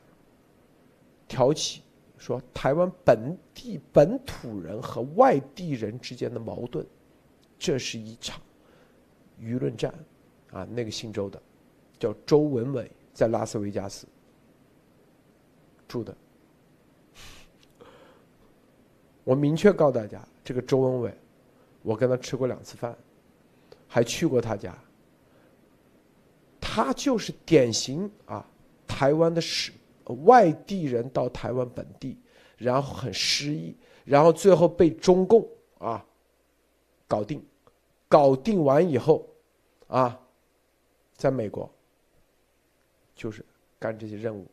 [1.29, 1.83] 挑起
[2.19, 6.85] 说台湾本地本土人和外地人之间的矛盾，
[7.59, 8.41] 这是一场。
[9.41, 9.93] 舆论战，
[10.53, 11.41] 啊，那个姓周的，
[11.99, 14.07] 叫周文伟，在拉斯维加斯
[15.89, 16.17] 住的。
[19.25, 21.15] 我明确告诉大家，这个周文伟，
[21.83, 22.97] 我跟他吃过两次饭，
[23.89, 24.77] 还去过他家。
[26.75, 28.43] 他就是典型啊，
[28.87, 29.71] 台湾的是
[30.25, 32.19] 外地人到台湾本地，
[32.57, 35.47] 然后很失意，然后最后被中共
[35.77, 36.03] 啊
[37.07, 37.45] 搞定，
[38.09, 39.29] 搞定完以后。
[39.87, 40.19] 啊，
[41.13, 41.71] 在美国，
[43.15, 43.45] 就是
[43.79, 44.47] 干这些任务。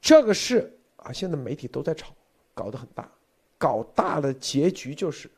[0.00, 2.14] 这个事啊，现在媒体都在炒，
[2.54, 3.12] 搞得很大，
[3.58, 5.30] 搞大的结局就是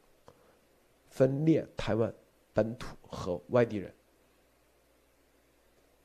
[1.11, 2.15] 分裂台湾
[2.53, 3.93] 本土和外地人。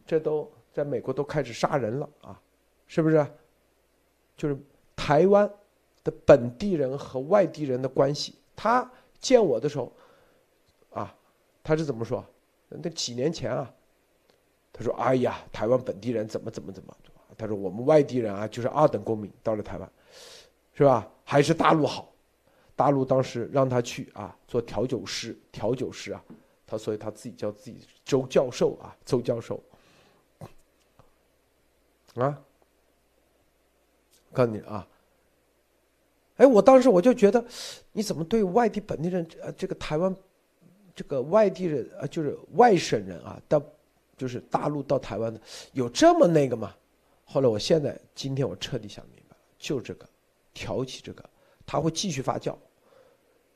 [0.06, 2.40] 这都在美国都开始杀人了啊，
[2.88, 3.26] 是不是？
[4.36, 4.58] 就是
[4.96, 5.50] 台湾
[6.04, 8.90] 的本地人和外地人的关系，他
[9.20, 9.92] 见我的时候，
[10.92, 11.16] 啊，
[11.64, 12.26] 他是怎么说？
[12.70, 13.72] 那几年前啊，
[14.74, 16.96] 他说：“哎呀，台湾本地人怎么怎么怎么？”
[17.38, 19.92] 他说：“我们外地人啊，就是二等公民，到了台湾，
[20.74, 21.08] 是吧？
[21.24, 22.10] 还是大陆好。
[22.76, 26.24] 大陆当时让他去啊，做调酒师，调酒师啊，
[26.66, 29.62] 他所以他自己叫自己周教授啊，周教授。
[32.16, 32.42] 啊，
[34.32, 34.88] 告诉你啊，
[36.38, 37.44] 哎，我当时我就觉得，
[37.92, 40.16] 你怎么对外地本地人呃，这个台湾，
[40.96, 43.62] 这个外地人啊，就是外省人啊，到
[44.16, 45.42] 就是大陆到台湾的，
[45.72, 46.76] 有这么那个吗？”
[47.26, 50.06] 后来，我现在今天我彻底想明白了，就这个，
[50.54, 51.28] 挑起这个，
[51.66, 52.56] 他会继续发酵，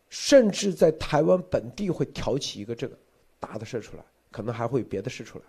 [0.09, 2.97] 甚至在台湾本地会挑起一个这个
[3.39, 5.45] 大的事出来，可能还会有别的事出来。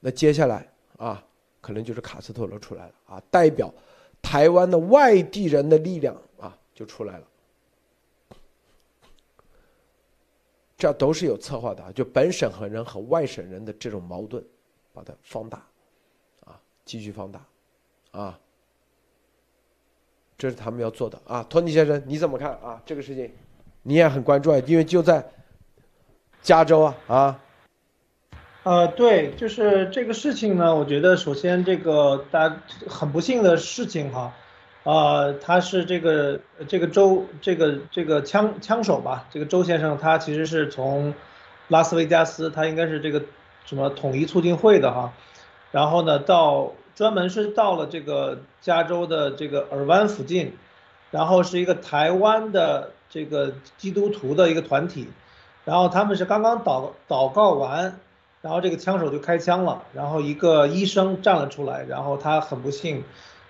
[0.00, 1.24] 那接下来啊，
[1.66, 3.74] 可能就是卡斯特罗出来了啊，代表
[4.22, 7.26] 台湾的外地人的力量啊就出来了，
[10.78, 14.44] 这都是有策划的，就本省和人和外省人的这种矛盾，
[14.92, 15.58] 把它放大。
[16.44, 17.44] 啊继续放大，
[18.12, 18.38] 啊，
[20.38, 22.80] 这是他们要做的啊，托尼先生你怎么看啊？
[22.86, 23.28] 这个事情，
[23.82, 25.28] 你也很关注啊，因为就在
[26.44, 27.44] 加州啊啊，
[28.66, 32.56] 呃，对，就是这个事情呢，我觉得首先这个大
[32.88, 34.32] 很不幸的事情哈，
[34.82, 41.14] 啊，他是这个这个周这个这个枪枪手吧，这个周先生他其实是从
[41.68, 43.22] 拉斯维加斯，他应该是这个
[43.64, 45.12] 什么统一促进会的哈。
[45.70, 50.54] 然后呢，到专门是到了这个加州的这个尔湾附近，
[51.12, 55.06] 然后是一个台湾的这个基督徒的一个团体，
[55.64, 58.00] 然后他们是刚刚祷祷告完，
[58.46, 63.02] 然后这个枪手就开枪了，然后一个医生站了出来，然后他很不幸，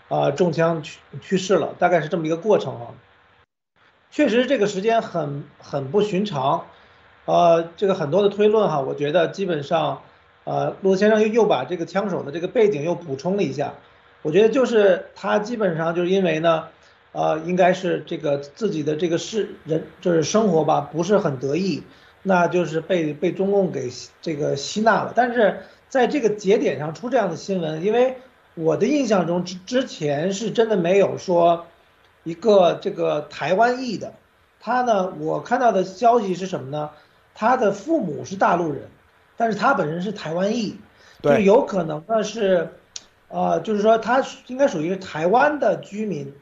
[0.09, 2.86] 啊中枪去去世了，大概是这么一个过程啊。
[4.11, 6.64] 确实这个时间很很不寻常，
[7.26, 10.01] 呃，这个很多的推论哈，我觉得基本上。
[10.49, 13.74] 呃，陆先生又又把这个枪手的这个背景又补充了一下，
[14.22, 16.68] 我觉得就是他基本上就是因为呢，
[17.11, 21.82] 呃，应该是这个自己的这个是人就是生活吧不是很得意，
[22.27, 23.89] 那就是被被中共给
[24.20, 25.12] 这个吸纳了。
[25.14, 28.16] 但是在这个节点上出这样的新闻，因为
[28.55, 31.66] 我的印象中之之前是真的没有说
[32.24, 34.14] 一个这个台湾裔的，
[34.59, 36.91] 他呢我看到的消息是什么呢？
[37.35, 38.89] 他的父母是大陆人。
[39.39, 40.79] 但是他本身是台湾裔，
[41.20, 42.70] 就有可能呢是，
[43.29, 46.33] 呃，就是说他应该属于台湾的居民，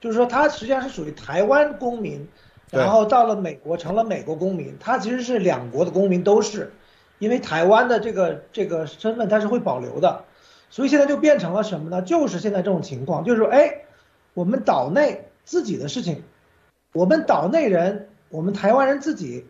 [0.00, 2.28] 就是说他实际上是属于台湾公民，
[2.70, 6.72] 然后到了美国成了美国公民，他其实是两国的公民都是，
[7.18, 10.24] 因为台湾的这个这个身份他是会保留的，
[10.68, 12.02] 所以现在就变成了什么呢？
[12.02, 13.82] 就是现在这种情况，就是说，哎，
[14.34, 16.24] 我们岛内自己的事情，
[16.92, 19.46] 我们岛内人，我们台湾人自己，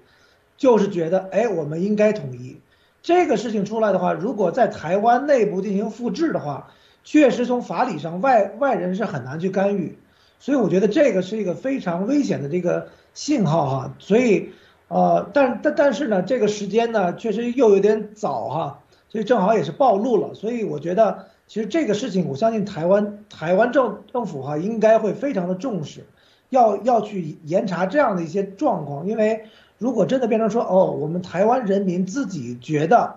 [0.56, 2.60] 就是觉得，哎，我们应该统一。
[3.02, 6.72] 这个事情出来的话，如果在台湾内部进行复制的话，
[7.04, 9.96] 确实从法理上外外人是很难去干预，
[10.40, 13.94] 所以我觉得这个是一个非常危险的这个信号哈。
[13.98, 14.50] 所以，
[14.86, 20.34] 呃，但但但是呢，这个时间呢确实又有点早哈，所以正好也是暴露了。
[20.34, 26.06] 所以我觉得其实这个事情，我相信台湾台湾政政府哈应该会非常的重视，
[26.50, 29.46] 要要去严查这样的一些状况，因为。
[29.78, 33.16] 如果真的变成说哦，我们台湾人民自己觉得，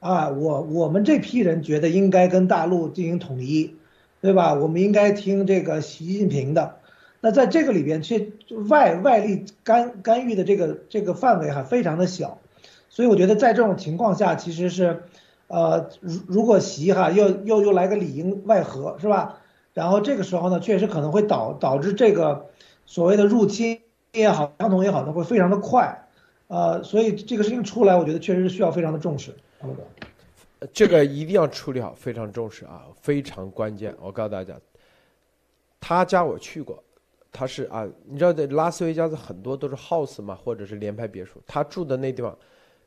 [0.00, 3.76] 啊，我我们这批人觉得应该跟大陆进行统一，
[4.20, 4.54] 对吧？
[4.54, 6.74] 我们应该听这个习近平的。
[7.20, 8.30] 那在这个里边，却
[8.68, 12.38] 外外力干干预的这个这个范围还非常的小，
[12.88, 15.02] 所以我觉得在这种情况下，其实是，
[15.48, 19.38] 呃，如如果习哈又又又来个里应外合，是吧？
[19.74, 22.46] 然后这个时候呢，确实可能会导导致这个
[22.86, 23.80] 所谓的入侵。
[24.12, 26.08] 也好，相同也好，那会非常的快，
[26.48, 29.32] 呃，所以这个事情出来，我觉得确实是需要非常的重视。
[30.72, 33.94] 这个一定要处理好，非常重视啊，非常关键。
[34.00, 34.54] 我告诉大家，
[35.78, 36.82] 他家我去过，
[37.32, 42.36] 他是啊，你知道在拉斯维加斯很多都是 house 嘛，或者是联排别墅，他住的那地方，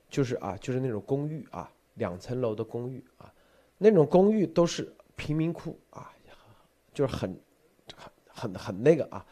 [0.09, 3.31] 就是啊，就是那种公寓啊，两层楼的公寓啊，
[3.77, 6.11] 那种公寓都是贫民窟啊，
[6.93, 7.39] 就是很
[7.95, 9.25] 很很很那个啊。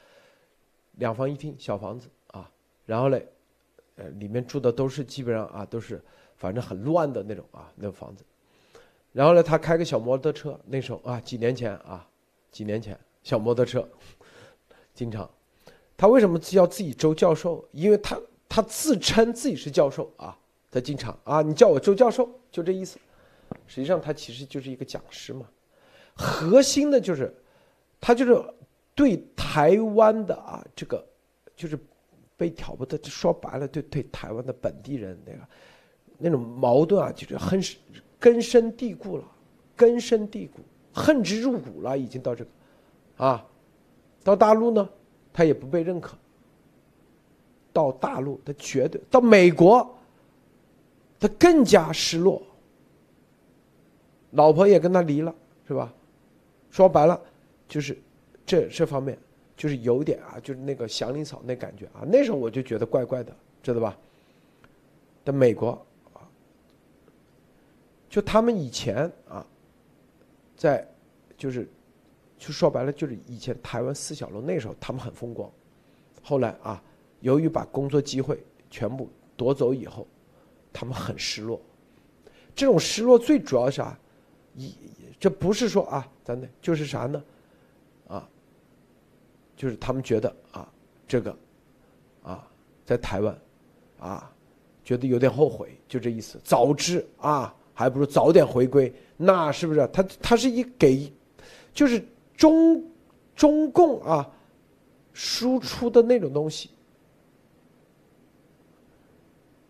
[0.95, 2.51] 两房一厅小房子啊，
[2.85, 3.27] 然后嘞，
[3.95, 6.03] 呃，里面住的都是基本上啊，都是
[6.35, 8.23] 反正很乱的那种啊，那种房子。
[9.11, 12.07] 然后呢，他开个小摩托车，那时候啊，几年前啊，
[12.51, 13.87] 几年前小摩托车，
[15.01, 15.27] 经常。
[15.97, 17.67] 他为什么叫自己周教授？
[17.71, 18.15] 因为他
[18.47, 20.37] 他自称自己是教授啊，
[20.69, 22.99] 他经常啊，你叫我周教授，就这意思。
[23.65, 25.47] 实际上他其实就是一个讲师嘛。
[26.13, 27.33] 核心的就是，
[27.99, 28.39] 他就是
[28.93, 31.03] 对台湾的啊这个，
[31.55, 31.75] 就是
[32.37, 35.39] 被挑拨的，说白了，对对台湾的本地人那个
[36.19, 37.59] 那种矛盾啊，就是很
[38.19, 39.25] 根深蒂固了，
[39.75, 40.59] 根深蒂固，
[40.93, 43.43] 恨之入骨了，已经到这个，啊，
[44.23, 44.89] 到大陆呢，
[45.33, 46.17] 他也不被认可。
[47.73, 49.97] 到大陆，他绝对到美国，
[51.19, 52.41] 他更加失落，
[54.31, 55.33] 老婆也跟他离了，
[55.67, 55.93] 是吧？
[56.69, 57.19] 说白了，
[57.67, 57.97] 就是
[58.45, 59.17] 这这方面，
[59.55, 62.03] 就是有点啊，就是那个祥林嫂那感觉啊。
[62.05, 63.97] 那时候我就觉得怪怪的，知道吧？
[65.23, 65.85] 在美国，
[68.09, 69.45] 就他们以前啊，
[70.57, 70.85] 在
[71.37, 71.69] 就是
[72.41, 75.47] 就说白了，就是以前台湾四小龙那时候他们很风光，
[76.23, 76.83] 后来啊，
[77.19, 80.07] 由于把工作机会全部夺走以后，
[80.73, 81.61] 他们很失落。
[82.55, 83.95] 这种失落最主要是啥？
[84.55, 84.73] 一。
[85.19, 87.23] 这不是说啊，咱的就是啥呢？
[88.07, 88.27] 啊，
[89.55, 90.67] 就是他们觉得啊，
[91.07, 91.37] 这个
[92.23, 92.47] 啊，
[92.83, 93.39] 在台湾
[93.99, 94.33] 啊，
[94.83, 96.41] 觉得有点后悔，就这意思。
[96.43, 98.91] 早知啊，还不如早点回归。
[99.15, 99.87] 那是不是？
[99.93, 101.13] 他他是一给，
[101.71, 102.03] 就是
[102.41, 102.83] 中
[103.35, 104.27] 中共啊
[105.13, 106.71] 输出的那种东西，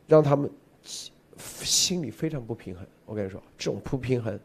[0.07, 0.49] 让他们
[1.35, 2.87] 心里非常不平衡。
[3.05, 4.39] 我跟你说，这种不平衡。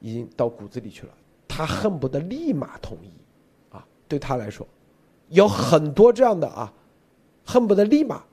[0.00, 1.14] 已经到骨子里去了，
[1.46, 3.12] 他恨不得立马统一，
[3.72, 4.66] 啊，对他来说，
[5.28, 6.74] 有很多这样的啊，
[7.46, 8.24] 恨不得立马。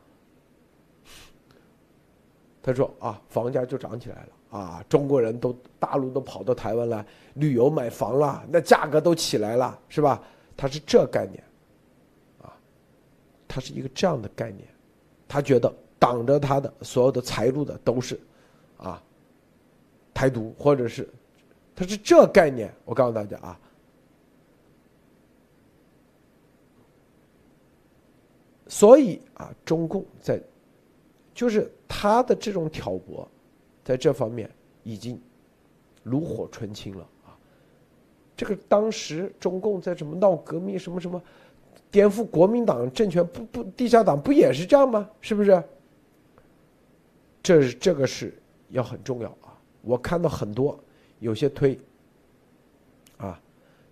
[2.63, 10.21] 他说啊，房价就涨起来了啊，中国人都大陆都跑到台湾来旅游买房了，那价格都起来了，是吧？
[10.57, 11.43] 他是这概念，
[12.41, 12.51] 啊，
[13.47, 14.67] 他是一个这样的概念，
[15.27, 18.19] 他觉得挡着他的所有的财路的都是，
[18.77, 19.01] 啊，
[20.13, 21.07] 台独或者是。
[21.75, 23.57] 他是这概念，我告诉大家啊。
[28.67, 30.41] 所以啊，中共在，
[31.33, 33.25] 就是他的这种挑拨，
[33.89, 34.47] 在这方面
[34.83, 35.19] 已经
[36.03, 37.33] 炉火纯青了啊。
[38.37, 41.19] 这个当时中共在什么闹革命，什么什么
[41.89, 45.09] 颠覆国民党政权，不不，地下党不也是这样吗？
[45.21, 45.63] 是不是？
[47.41, 48.31] 这是这个是
[48.69, 49.57] 要很重要啊。
[49.81, 50.79] 我看到很多。
[51.17, 51.77] 有些推，
[53.17, 53.41] 啊，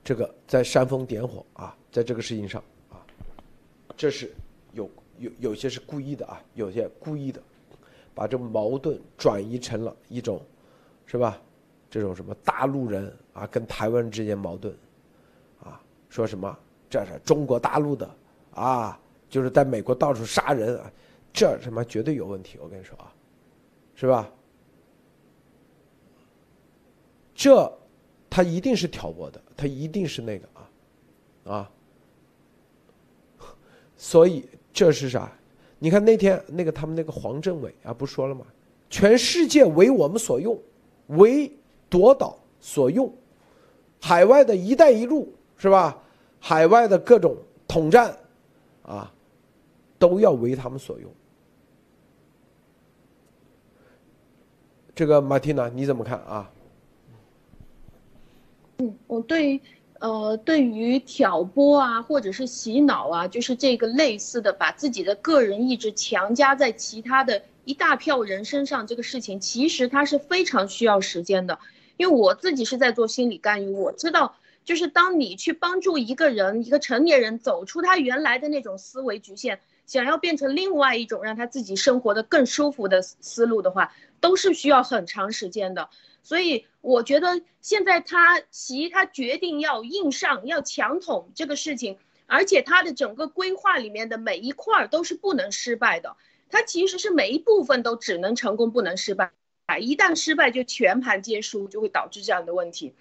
[0.02, 3.04] 这个在煽风点火啊，在这个事情上啊，
[3.98, 4.32] 这是
[4.74, 4.90] 有
[5.20, 7.42] 有有些是故意的啊，有些故意的，
[8.18, 10.42] 把这矛盾转移成了一种，
[11.06, 11.40] 是吧？
[11.88, 14.76] 这种什么大陆人啊跟台湾之间矛盾，
[15.64, 16.58] 啊，说什么
[16.90, 18.10] 这是中国大陆的
[18.56, 19.00] 啊，
[19.30, 20.92] 就是在美国到处杀人啊，
[21.32, 23.14] 这什么绝对有问题，我跟你说啊，
[23.94, 24.28] 是吧？
[27.36, 27.72] 这，
[28.32, 31.72] 他一定是挑拨的，他一定是那个啊，啊，
[33.96, 35.32] 所以这是啥？
[35.80, 38.46] 你看那天那个他们那个黄政委啊，不说了吗？
[38.90, 40.58] 全世界为我们所用，
[41.08, 41.52] 为
[41.90, 43.14] 夺岛所用，
[44.00, 46.02] 海外的一带一路是吧？
[46.40, 47.36] 海外的各种
[47.68, 48.18] 统战，
[48.84, 49.14] 啊，
[50.00, 51.12] 都要为他们所用。
[54.96, 56.52] 这个马蒂娜你怎么看啊？
[58.78, 59.62] 嗯，我对于，
[60.00, 71.60] 呃，对于挑拨啊，或者是洗脑啊，就是这个类似的，把自己的个人意志强加在其他的一大票人身上，这个事情其实它是非常需要时间的。
[71.98, 79.58] 因为我自己是在做心理干预，我知道，就是当你去帮助一个人，一个成年人走出他原来的那种思维局限，
[79.88, 85.90] 想要变成另外一种让他自己生活的更舒服的思路的话，都是需要很长时间的。
[86.24, 96.18] 所以我觉得现在他习他决定要硬上要强统这个事情，而且他的整个规划里面的每一块儿都是不能失败的，
[96.50, 99.32] 他其实是每一部分都只能成功不能失败，
[99.68, 102.94] 啊一旦失败就全盘皆输，就会导致这样的问题。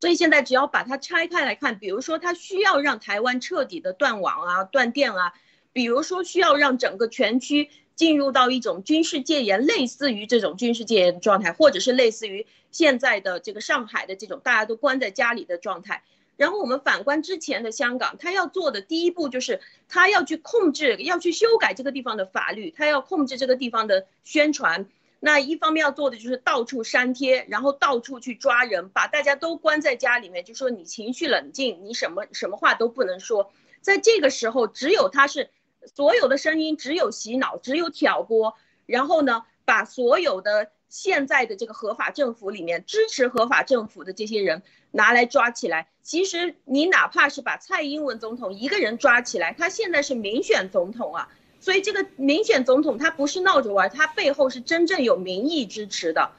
[0.00, 5.32] 所以现在只要把它拆开来看，比如说他需要让台湾彻底的断网啊、断电啊，
[5.72, 7.70] 比如说需要让整个全区。
[7.96, 16.02] 进入到一种军事戒严，类似于这种军事戒严状态，或者是类似于现在的这个上海的这种大家都关在家里的状态。
[16.36, 24.86] 然后我们反观之前的香港，他要做的第一步就是他要去控制，要去修改这个地方的法律，他要控制这个地方的宣传。
[25.18, 33.50] 那一方面要做的就是到处删帖，然后到处去抓人，把大家都关在家里面，就说你情绪冷静，你什么什么话都不能说。
[33.80, 35.48] 在这个时候，只有他是。
[35.94, 38.54] 所有的声音只有洗脑，只有挑拨，
[38.86, 45.88] 然后呢，把所有的现在的这个合法政府里面支持合法政府的这些人拿来抓起来。
[46.02, 56.30] 其实你哪怕是把蔡英文总统一个人抓起来，他现在是民选总统啊，所以这个民选总统他不是闹着玩，他背后是真正有民意支持的。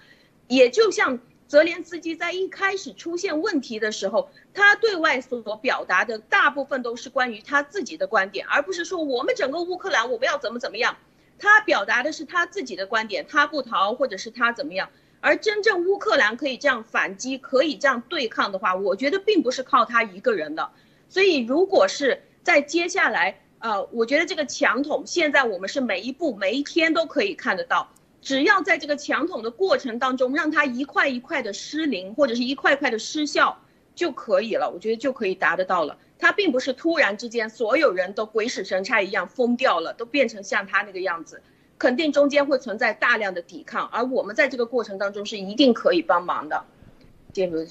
[0.48, 10.98] 也就像泽连斯基在一开始出现问题的时候，他对外所表达的大部分都是关于他自己的观点，而不是说我们整个乌克兰我们要怎么怎么样。
[11.40, 14.90] 他表达的是他自己的观点，他不逃，或者是他怎么样。
[15.20, 20.70] 而真正乌克兰可以这样反击，可以这样对抗的话，我觉得并不是靠他一个人的。
[21.10, 27.92] 所以，如果是在接下来，呃，我觉得这个强统现在我们是每一步每一天都可以看得到，
[28.28, 33.58] 只要在这个强统的过程当中，让它一块一块的失灵，或者是一块块的失效
[33.96, 34.70] 就可以了。
[34.70, 35.98] 我觉得就可以达得到了。
[36.20, 41.42] 他并不是突然之间所有人都鬼使神差一样疯掉了，都变成像他那个样子。
[41.78, 46.62] 肯定中间会存在大量的抵抗，而我们在这个过程当中是一定可以帮忙的。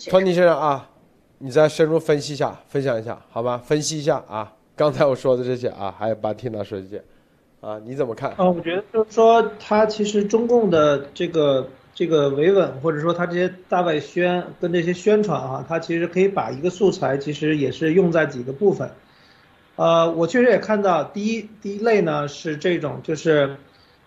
[0.08, 0.88] 托尼先生啊，
[1.36, 3.58] 你再深入分析一下，分享一下好吗？
[3.62, 7.04] 分析一下啊，刚才我说的这些啊，还有巴蒂娜说这些
[7.66, 8.30] 啊，你怎么看？
[8.36, 18.92] 啊，我觉得就是说，他其实中共的这个这个维稳，或者说他这些大外宣跟这些宣传啊，他其实可以把一个素材，其实也是用在几个部分。
[19.74, 23.56] 呃，我确实也看到，第一第一类呢是这种，就是。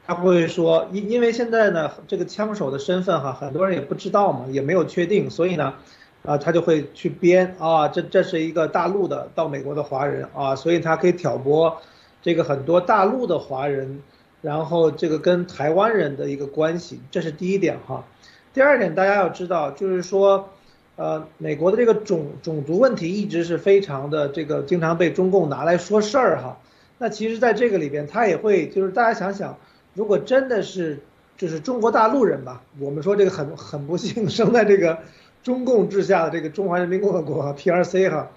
[0.07, 5.76] 他不会说，因因为现在呢，这个枪手的身份哈，很多人也不知道嘛，也没有确定，所以呢，
[6.23, 11.77] 啊，他就会去编啊，这这是一个大陆的到美国的华人啊，所以他可以挑拨
[12.22, 14.02] 这个很多大陆的华人，
[14.41, 18.06] 然后这个跟台湾人的一个关系，这是第一点哈。
[18.54, 20.50] 第二点，大家要知道，就是说，
[20.96, 26.58] 呃，美国的这个种种族问题一直是非常的这个经常被中共拿来说事儿哈。
[26.98, 29.58] 那其实在这个里边，他也会就是大家想想。
[29.94, 31.00] 如果真的是
[31.38, 35.00] 就是中国大陆人吧，我们说这个很很不幸生在这个
[35.44, 38.32] 中共治下的这个中华人民共和国 PRC 哈，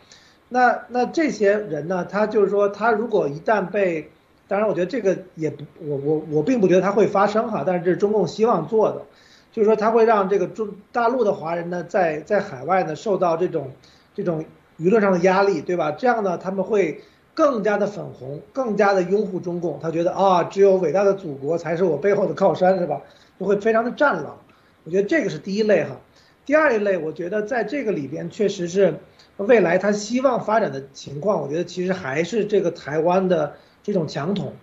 [0.53, 4.11] 那那这些人呢，他就是说他如果一旦被，
[4.47, 9.03] 当然我觉得这个也不我我我并不觉得他会发生哈，但是这是中共希望做的，
[9.51, 13.73] 就是说他会让这个中大陆的华人呢在在海外呢受到这种
[14.15, 14.45] 这种
[14.79, 15.91] 舆论上的压力，对吧？
[15.91, 17.01] 这样呢他们会。
[17.35, 23.01] 更加的粉红，更加的拥护中共，他觉得啊，只有伟大的祖国才是我背后的靠山，是吧？
[23.41, 24.39] 就会非常的战狼。
[24.85, 25.97] 我觉得这个是第一类哈。
[26.45, 28.97] 第二一类，我觉得在这个里边确实是
[29.43, 31.41] 未来他希望发展的情况。
[31.43, 34.55] 我觉得其实还是这个台湾的这种强统，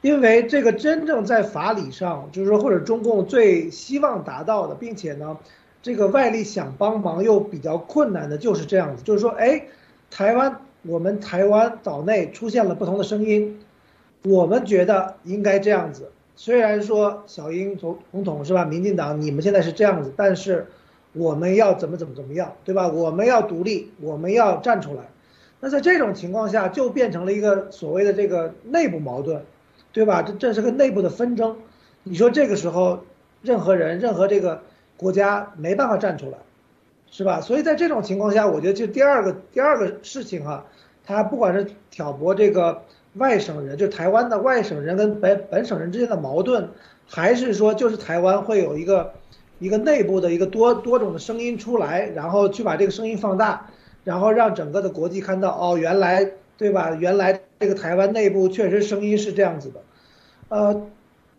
[0.00, 5.36] 因为这个真正在法理上，就是说或者中共最希望达到的，并且呢，
[5.82, 9.64] 这个外力想帮忙又比较困难的，就是这样子，就是说，哎，
[10.10, 10.60] 台湾。
[10.82, 13.60] 我们台湾岛内出现了不同的声音，
[14.24, 16.10] 我们觉得应该这样子。
[16.36, 20.68] 虽然说小英总总统是吧，民进党你们现在是这样子，但是
[21.12, 22.88] 我们要怎么怎么怎么样，对吧？
[22.88, 25.02] 我们要独立，我们要站出来。
[25.60, 29.44] 那在这种情况下，就变成了一个所谓的这个内部矛盾，
[29.92, 30.22] 对吧？
[30.22, 31.56] 这这是个内部的纷争。
[32.02, 33.00] 你说这个时候，
[33.42, 34.62] 任何人、任何这个
[34.96, 36.38] 国家没办法站出来。
[37.12, 37.40] 是吧？
[37.40, 40.64] 所以在这种情况下，我觉得就第二个第二个事情哈，
[41.04, 42.82] 他不管是挑拨这个
[43.14, 46.68] 外省人，就台湾的外省人跟本本省人之间的矛盾，
[47.08, 49.12] 还是说就是台湾会有一个
[49.60, 53.68] 一个内部的一个多多种的声音出来，然后去把这个声音放大，
[54.02, 56.96] 然后让整个的国际看到哦，原来对吧？
[56.98, 59.82] 原来这个台湾内部确实声音是这样子的，
[60.48, 60.88] 呃，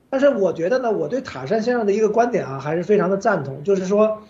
[0.10, 4.22] 但是我觉得呢，我对塔山先生的一个观点啊，还是非常的赞同，就是说。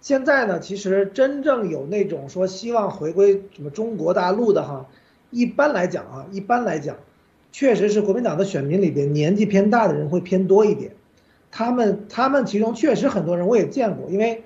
[0.00, 4.86] 现在呢，其实真正有那种说希望回归什么中国大陆的哈，
[5.30, 6.96] 一般来讲啊，一般来讲，
[7.52, 10.92] 确实是国民党的选民里边年纪偏大的人会偏多一点，
[11.56, 14.42] 他们他们其中确实很多人我也见过，因为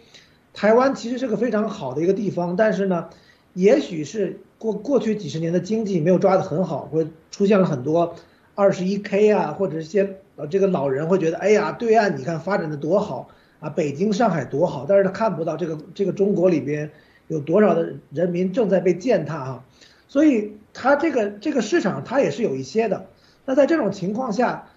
[0.53, 3.09] 台湾其实是个非常好的一个地方，但是呢，
[3.55, 8.15] 也许是过过去几十年的经济没有抓得很好，会出现了很多
[8.55, 13.31] 二十一 K 啊，或者是些呃这个老人会觉得，哎呀，对岸你看发展的多好。
[13.61, 16.93] 啊，北京、上海多好，但是他看不到这个这个中国里边
[17.27, 19.65] 有多少的人民正在被践踏啊，
[20.07, 23.07] 所以他这个这个市场他也是有一些的。
[23.45, 24.69] 那在这种情况下，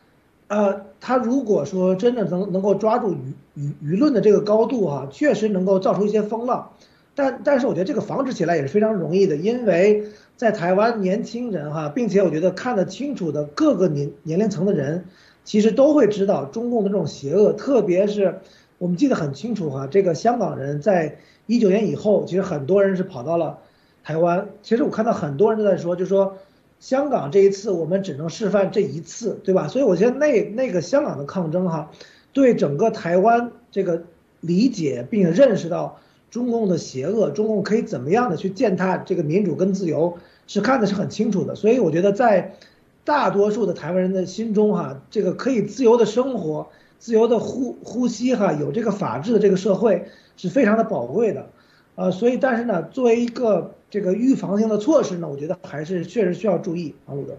[0.52, 3.18] 呃，他如果说真的能能够抓住舆
[3.56, 6.73] 舆舆论的这个高度哈，确实能够造出一些风浪，
[7.15, 10.03] 但但是我觉得这个防止起来也是非常容易的，因为
[10.36, 15.06] 在台湾年轻人哈，并且我觉得看得清楚的各个年年龄层的人，
[15.45, 18.40] 其实都会知道中共的这种邪恶，特别是。
[18.78, 23.60] 我们记得很清楚哈，这个香港人在一九年以后，其实很多人是跑到了
[24.03, 24.49] 台湾。
[24.64, 26.36] 其实我看到很多人都在说，就说
[26.82, 29.68] 香港这一次我们只能示范这一次，对吧？
[29.68, 31.91] 所以我觉得那那个香港的抗争哈，
[32.34, 34.02] 对整个台湾这个
[34.40, 35.99] 理解并认识到
[36.32, 40.18] 中共的邪恶，中共可以怎么样的去践踏这个民主跟自由，
[40.48, 41.53] 是看的是很清楚的。
[41.53, 42.56] 所以我觉得在
[43.03, 51.48] 大多数的台湾人的心中，哈，这个可以自由的生活、自由的呼呼吸，哈，有这个法治的这个社会是非常的宝贵的。
[51.94, 57.38] 呃，所以但是呢，作为一个这个预防性的措施呢，我觉得还是确实需要注意，啊鲁德。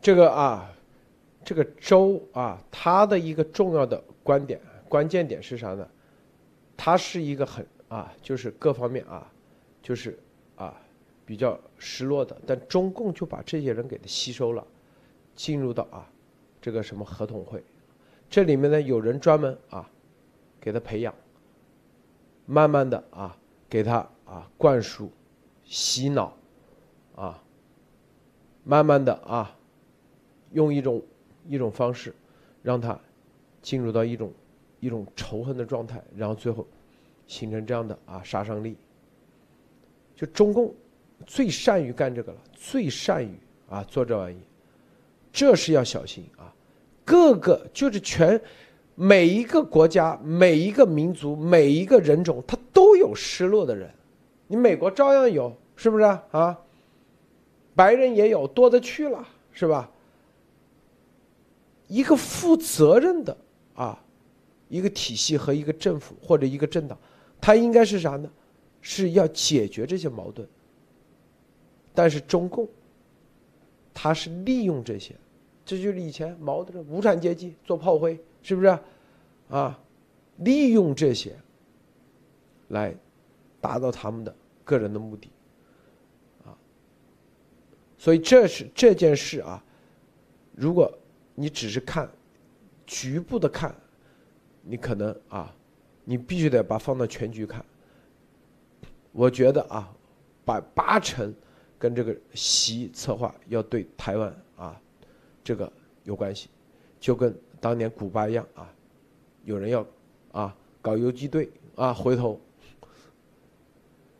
[0.00, 0.72] 这个啊，
[1.44, 5.86] 这个州啊，它的一个重要的观点、关键点是啥呢？
[6.76, 9.28] 它是一个很啊，就是各方面啊，
[9.82, 10.16] 就是
[10.54, 10.80] 啊
[11.24, 14.64] 比较失落的，但中共就把这些人给他吸收了，
[15.34, 16.08] 进入到啊
[16.60, 17.60] 这个什么合同会，
[18.30, 19.90] 这里面呢有人专门啊
[20.60, 21.12] 给他培养，
[22.46, 23.36] 慢慢的啊。
[23.68, 25.10] 给他啊灌输、
[25.66, 26.34] 洗脑，
[27.14, 27.42] 啊，
[28.64, 29.54] 慢慢的啊，
[30.52, 31.02] 用一种
[31.46, 32.14] 一种方式，
[32.62, 32.98] 让他
[33.60, 34.32] 进入到一种
[34.80, 36.66] 一种仇恨的状态，然后最后
[37.26, 38.76] 形成这样的啊杀伤力。
[40.14, 40.74] 就中共
[41.26, 43.30] 最善于干这个了，最善于
[43.68, 44.38] 啊做这玩意，
[45.32, 46.54] 这是要小心啊。
[47.04, 48.40] 各个就是全。
[48.98, 53.90] 每一个国家、每一个民族、每一个人种，他都有失落的人。
[54.46, 56.58] 你美国照样有，是不是啊？
[57.74, 59.90] 白人也有，多的去了，是吧？
[61.88, 63.36] 一个负责任的
[63.74, 64.02] 啊，
[64.68, 66.98] 一个体系和一个政府或者一个政党，
[67.40, 68.30] 它应该是啥呢？
[68.80, 70.48] 是要解决这些矛盾。
[71.94, 72.68] 但是中共，
[73.92, 75.14] 他是利用这些，
[75.64, 78.18] 这就是以前毛的无产阶级做炮灰。
[78.42, 78.78] 是不是
[79.48, 79.76] 啊？
[80.36, 81.36] 利用这些
[82.68, 82.94] 来
[83.66, 84.34] 达到他们的
[84.64, 85.30] 个人的目的
[86.44, 86.54] 啊。
[87.98, 89.62] 所以这是这件事啊。
[90.54, 90.90] 如果
[91.34, 92.08] 你只是看
[92.86, 93.74] 局部的看，
[94.62, 95.52] 你可能啊，
[96.04, 97.64] 你必须得把放到全局看。
[99.12, 99.92] 我觉得啊，
[100.44, 101.34] 把八成
[101.78, 104.80] 跟这个习策划要对台湾啊
[105.42, 105.72] 这个
[106.04, 106.48] 有关系，
[107.00, 107.34] 就跟。
[107.58, 108.70] 当年古巴一样啊，
[109.44, 109.84] 有人要
[110.30, 112.38] 啊搞游击队啊，回头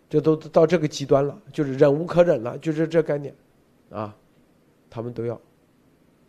[0.09, 3.35] 这都到这个极端了，就是忍无可忍了，就是这概念
[3.91, 4.17] 啊，
[4.89, 5.41] 他们都要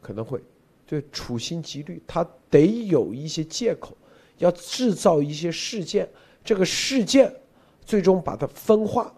[0.02, 0.42] 可能会
[0.86, 3.96] 对处心积虑，他得有一些借口，
[4.38, 6.10] 要制造一些事件，
[6.44, 7.34] 这个事件
[7.82, 9.14] 最终把它分化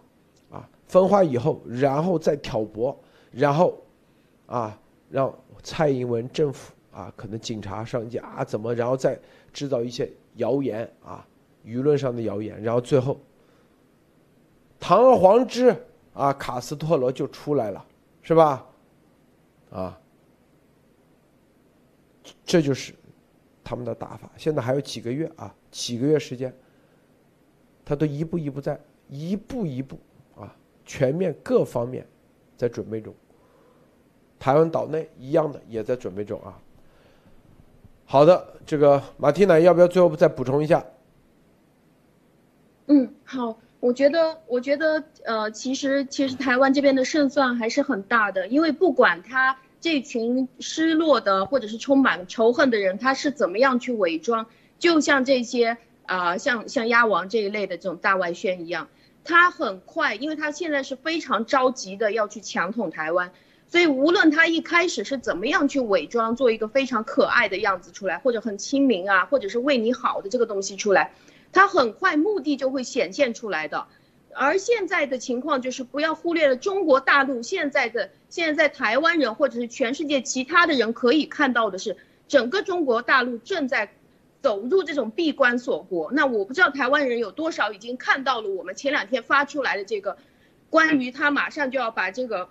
[0.50, 2.98] 啊，分化以后，然后再挑拨，
[3.32, 3.82] 然后
[4.46, 4.80] 啊
[5.10, 5.34] 让
[5.64, 6.74] 蔡英文政府。
[6.92, 9.18] 啊，可能警察上街啊，怎么，然后再
[9.54, 11.26] 制造一些谣言啊，
[11.64, 13.18] 舆论上的谣言，然后最后
[14.80, 15.76] 堂而皇之
[16.14, 17.86] 啊，卡斯特罗就出来了，
[18.22, 18.66] 是吧？
[19.72, 20.00] 啊，
[22.44, 22.94] 这就是
[23.64, 24.30] 他们的打法。
[24.38, 26.54] 现在还有几个月啊，几个月时间，
[27.86, 30.00] 他都一步一步在一步一步
[30.36, 32.08] 啊，全面各方面
[32.58, 33.14] 在准备中。
[34.40, 36.58] 台湾岛内一样的也在准备中啊。
[38.06, 40.84] 好的，这个马蒂娜要不要最后再补充一下？
[42.88, 54.48] 嗯，好，我觉得，我觉得，呃，其实，其实台湾这边的胜算还是很大的，因为不管他这群失落的或者是充满仇恨的人，他是怎么样去伪装，
[54.80, 58.90] 就像这些啊，像像鸭王这一类的这种大外宣一样，
[59.24, 63.32] 他很快，因为他现在是非常着急的要去强统台湾。
[63.72, 71.14] 所以，无论他一开始是怎么样去伪装，做一个非常可爱的样子出来，或者很亲民啊，或者是为你好的这个东西出来，
[71.52, 73.88] 他很快目的就会显现出来的。
[74.34, 81.98] 而现在的情况就是，不要忽略了中国大陆现在的现在在台湾人或者是全世界其他的人可以看到的是，
[82.28, 83.92] 整个中国大陆正在
[84.42, 86.12] 走入这种闭关锁国。
[86.12, 90.18] 那我不知道台湾人有多少已经看到了我们前两天发出来的这个，
[90.70, 92.50] 关于他马上就要把这个。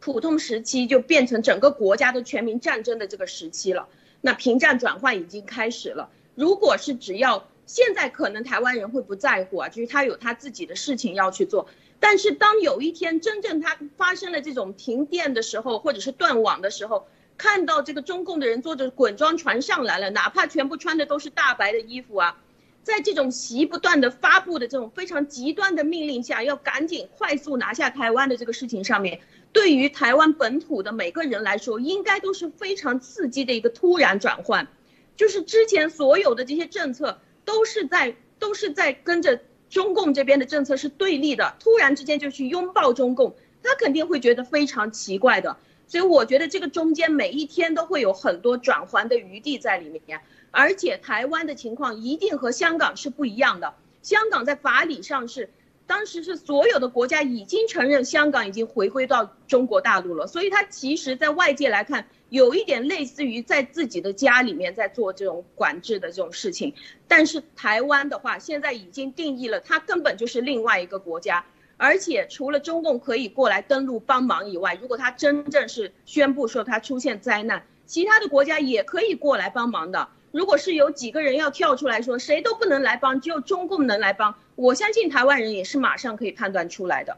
[0.00, 3.88] 普通时期就变成整个国家的全民战争的这个时期了，
[4.20, 6.08] 那平战转换已经开始了。
[6.36, 11.68] 如果是只要现在可能台湾人会不在乎啊，就是他有他自己的事情要去做。
[12.00, 22.40] 但是当有一天真正他发生了这种停电的时候，或者是断网的时候，看到这个中共的人坐着滚装船上来了，哪怕全部穿的都是大白的衣服啊，
[22.82, 29.20] 在这种习不断的发布的这种非常极端的命令下，要赶紧快速拿下台湾的这个事情上面。
[29.52, 34.68] 对于台湾本土的每个人来说，应该都是非常刺激的一个突然转换，
[35.16, 37.18] 就是之前所有的这些政策
[37.48, 45.56] 都是在都是在跟着中共这边的政策是对立的，突然之间就去拥抱中共，他肯定会觉得非常奇怪的。
[45.86, 50.20] 所以我觉得这个中间每一天都会有很多转换的余地在里面。
[50.50, 53.74] 而且台湾的情况一定和香港是不一样的。
[54.02, 55.48] 香港在法理上是，
[55.88, 66.74] 当时是所有的国家已经承认香港已经回归到中国大陆了，所以它其实在外界来看，有一点类似于在自己的家里面在做这种管制的这种事情。
[67.08, 71.44] 但是台湾的话，现在已经定义了，它根本就是另外一个国家。
[71.78, 80.08] 而且除了中共可以过来登陆帮忙以外，如果他真正是宣布说他出现灾难，其他的国家也可以过来帮忙的。
[80.32, 87.16] 如果是有几个人要跳出来说谁都不能来帮，只有中共能来帮，我相信台湾人也是马上可以判断出来的。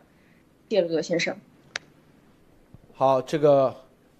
[0.68, 1.34] 谢鲁德先生，
[2.92, 3.74] 好，这个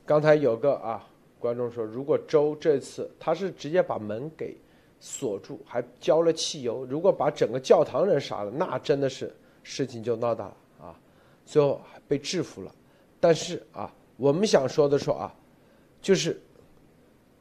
[0.07, 1.07] 刚才有个啊
[1.39, 4.57] 观众说，如果周这次他是直接把门给
[4.99, 9.31] 锁住，还浇了汽油，如果把整个教堂人杀了，那真的是。
[9.63, 10.97] 事情就闹大了啊，
[11.45, 11.79] 最后
[12.09, 12.75] 被制服了。
[13.21, 15.35] 但是啊，我们想说的说啊，
[16.01, 16.41] 就是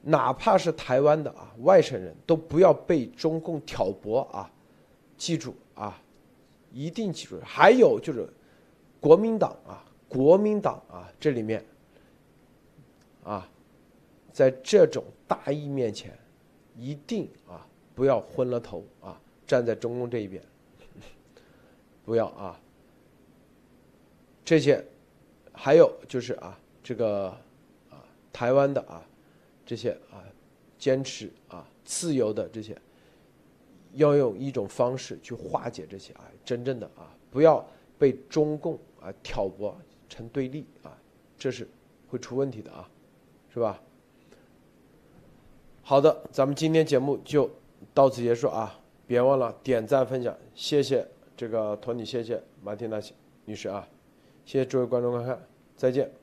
[0.01, 4.51] 哪怕是台湾的啊外省人都不要被中共挑拨啊，
[5.15, 6.01] 记住啊，
[6.71, 7.39] 一定记住。
[7.43, 8.27] 还有就是
[8.99, 11.65] 国民党啊，国民党啊这里面
[13.23, 13.49] 啊，
[14.33, 16.17] 在这种大义面前，
[16.75, 17.65] 一定啊
[17.95, 20.43] 不要昏了头啊，站在中共这一边。
[22.05, 22.59] 不要啊！
[24.43, 24.83] 这些，
[25.53, 27.27] 还有就是啊，这个
[27.91, 28.01] 啊，
[28.33, 29.05] 台湾的啊，
[29.63, 30.25] 这些啊，
[30.79, 32.75] 坚持啊自由的这些，
[33.93, 37.65] 要用一种方式去化解这些啊，真正的啊，不要
[37.97, 39.75] 被中共啊挑拨
[40.07, 40.97] 成对立啊，
[41.37, 41.67] 这是
[42.07, 42.89] 会出问题的啊，
[43.53, 43.81] 是吧？
[45.81, 47.49] 好的，咱们今天节目就
[47.93, 48.79] 到此结束啊！
[49.07, 51.07] 别忘了点赞分享，谢谢。
[51.35, 53.01] 这个托尼，谢谢马蒂娜
[53.45, 53.87] 女士啊，
[54.45, 55.41] 谢谢诸位观众观看，
[55.75, 56.18] 再见。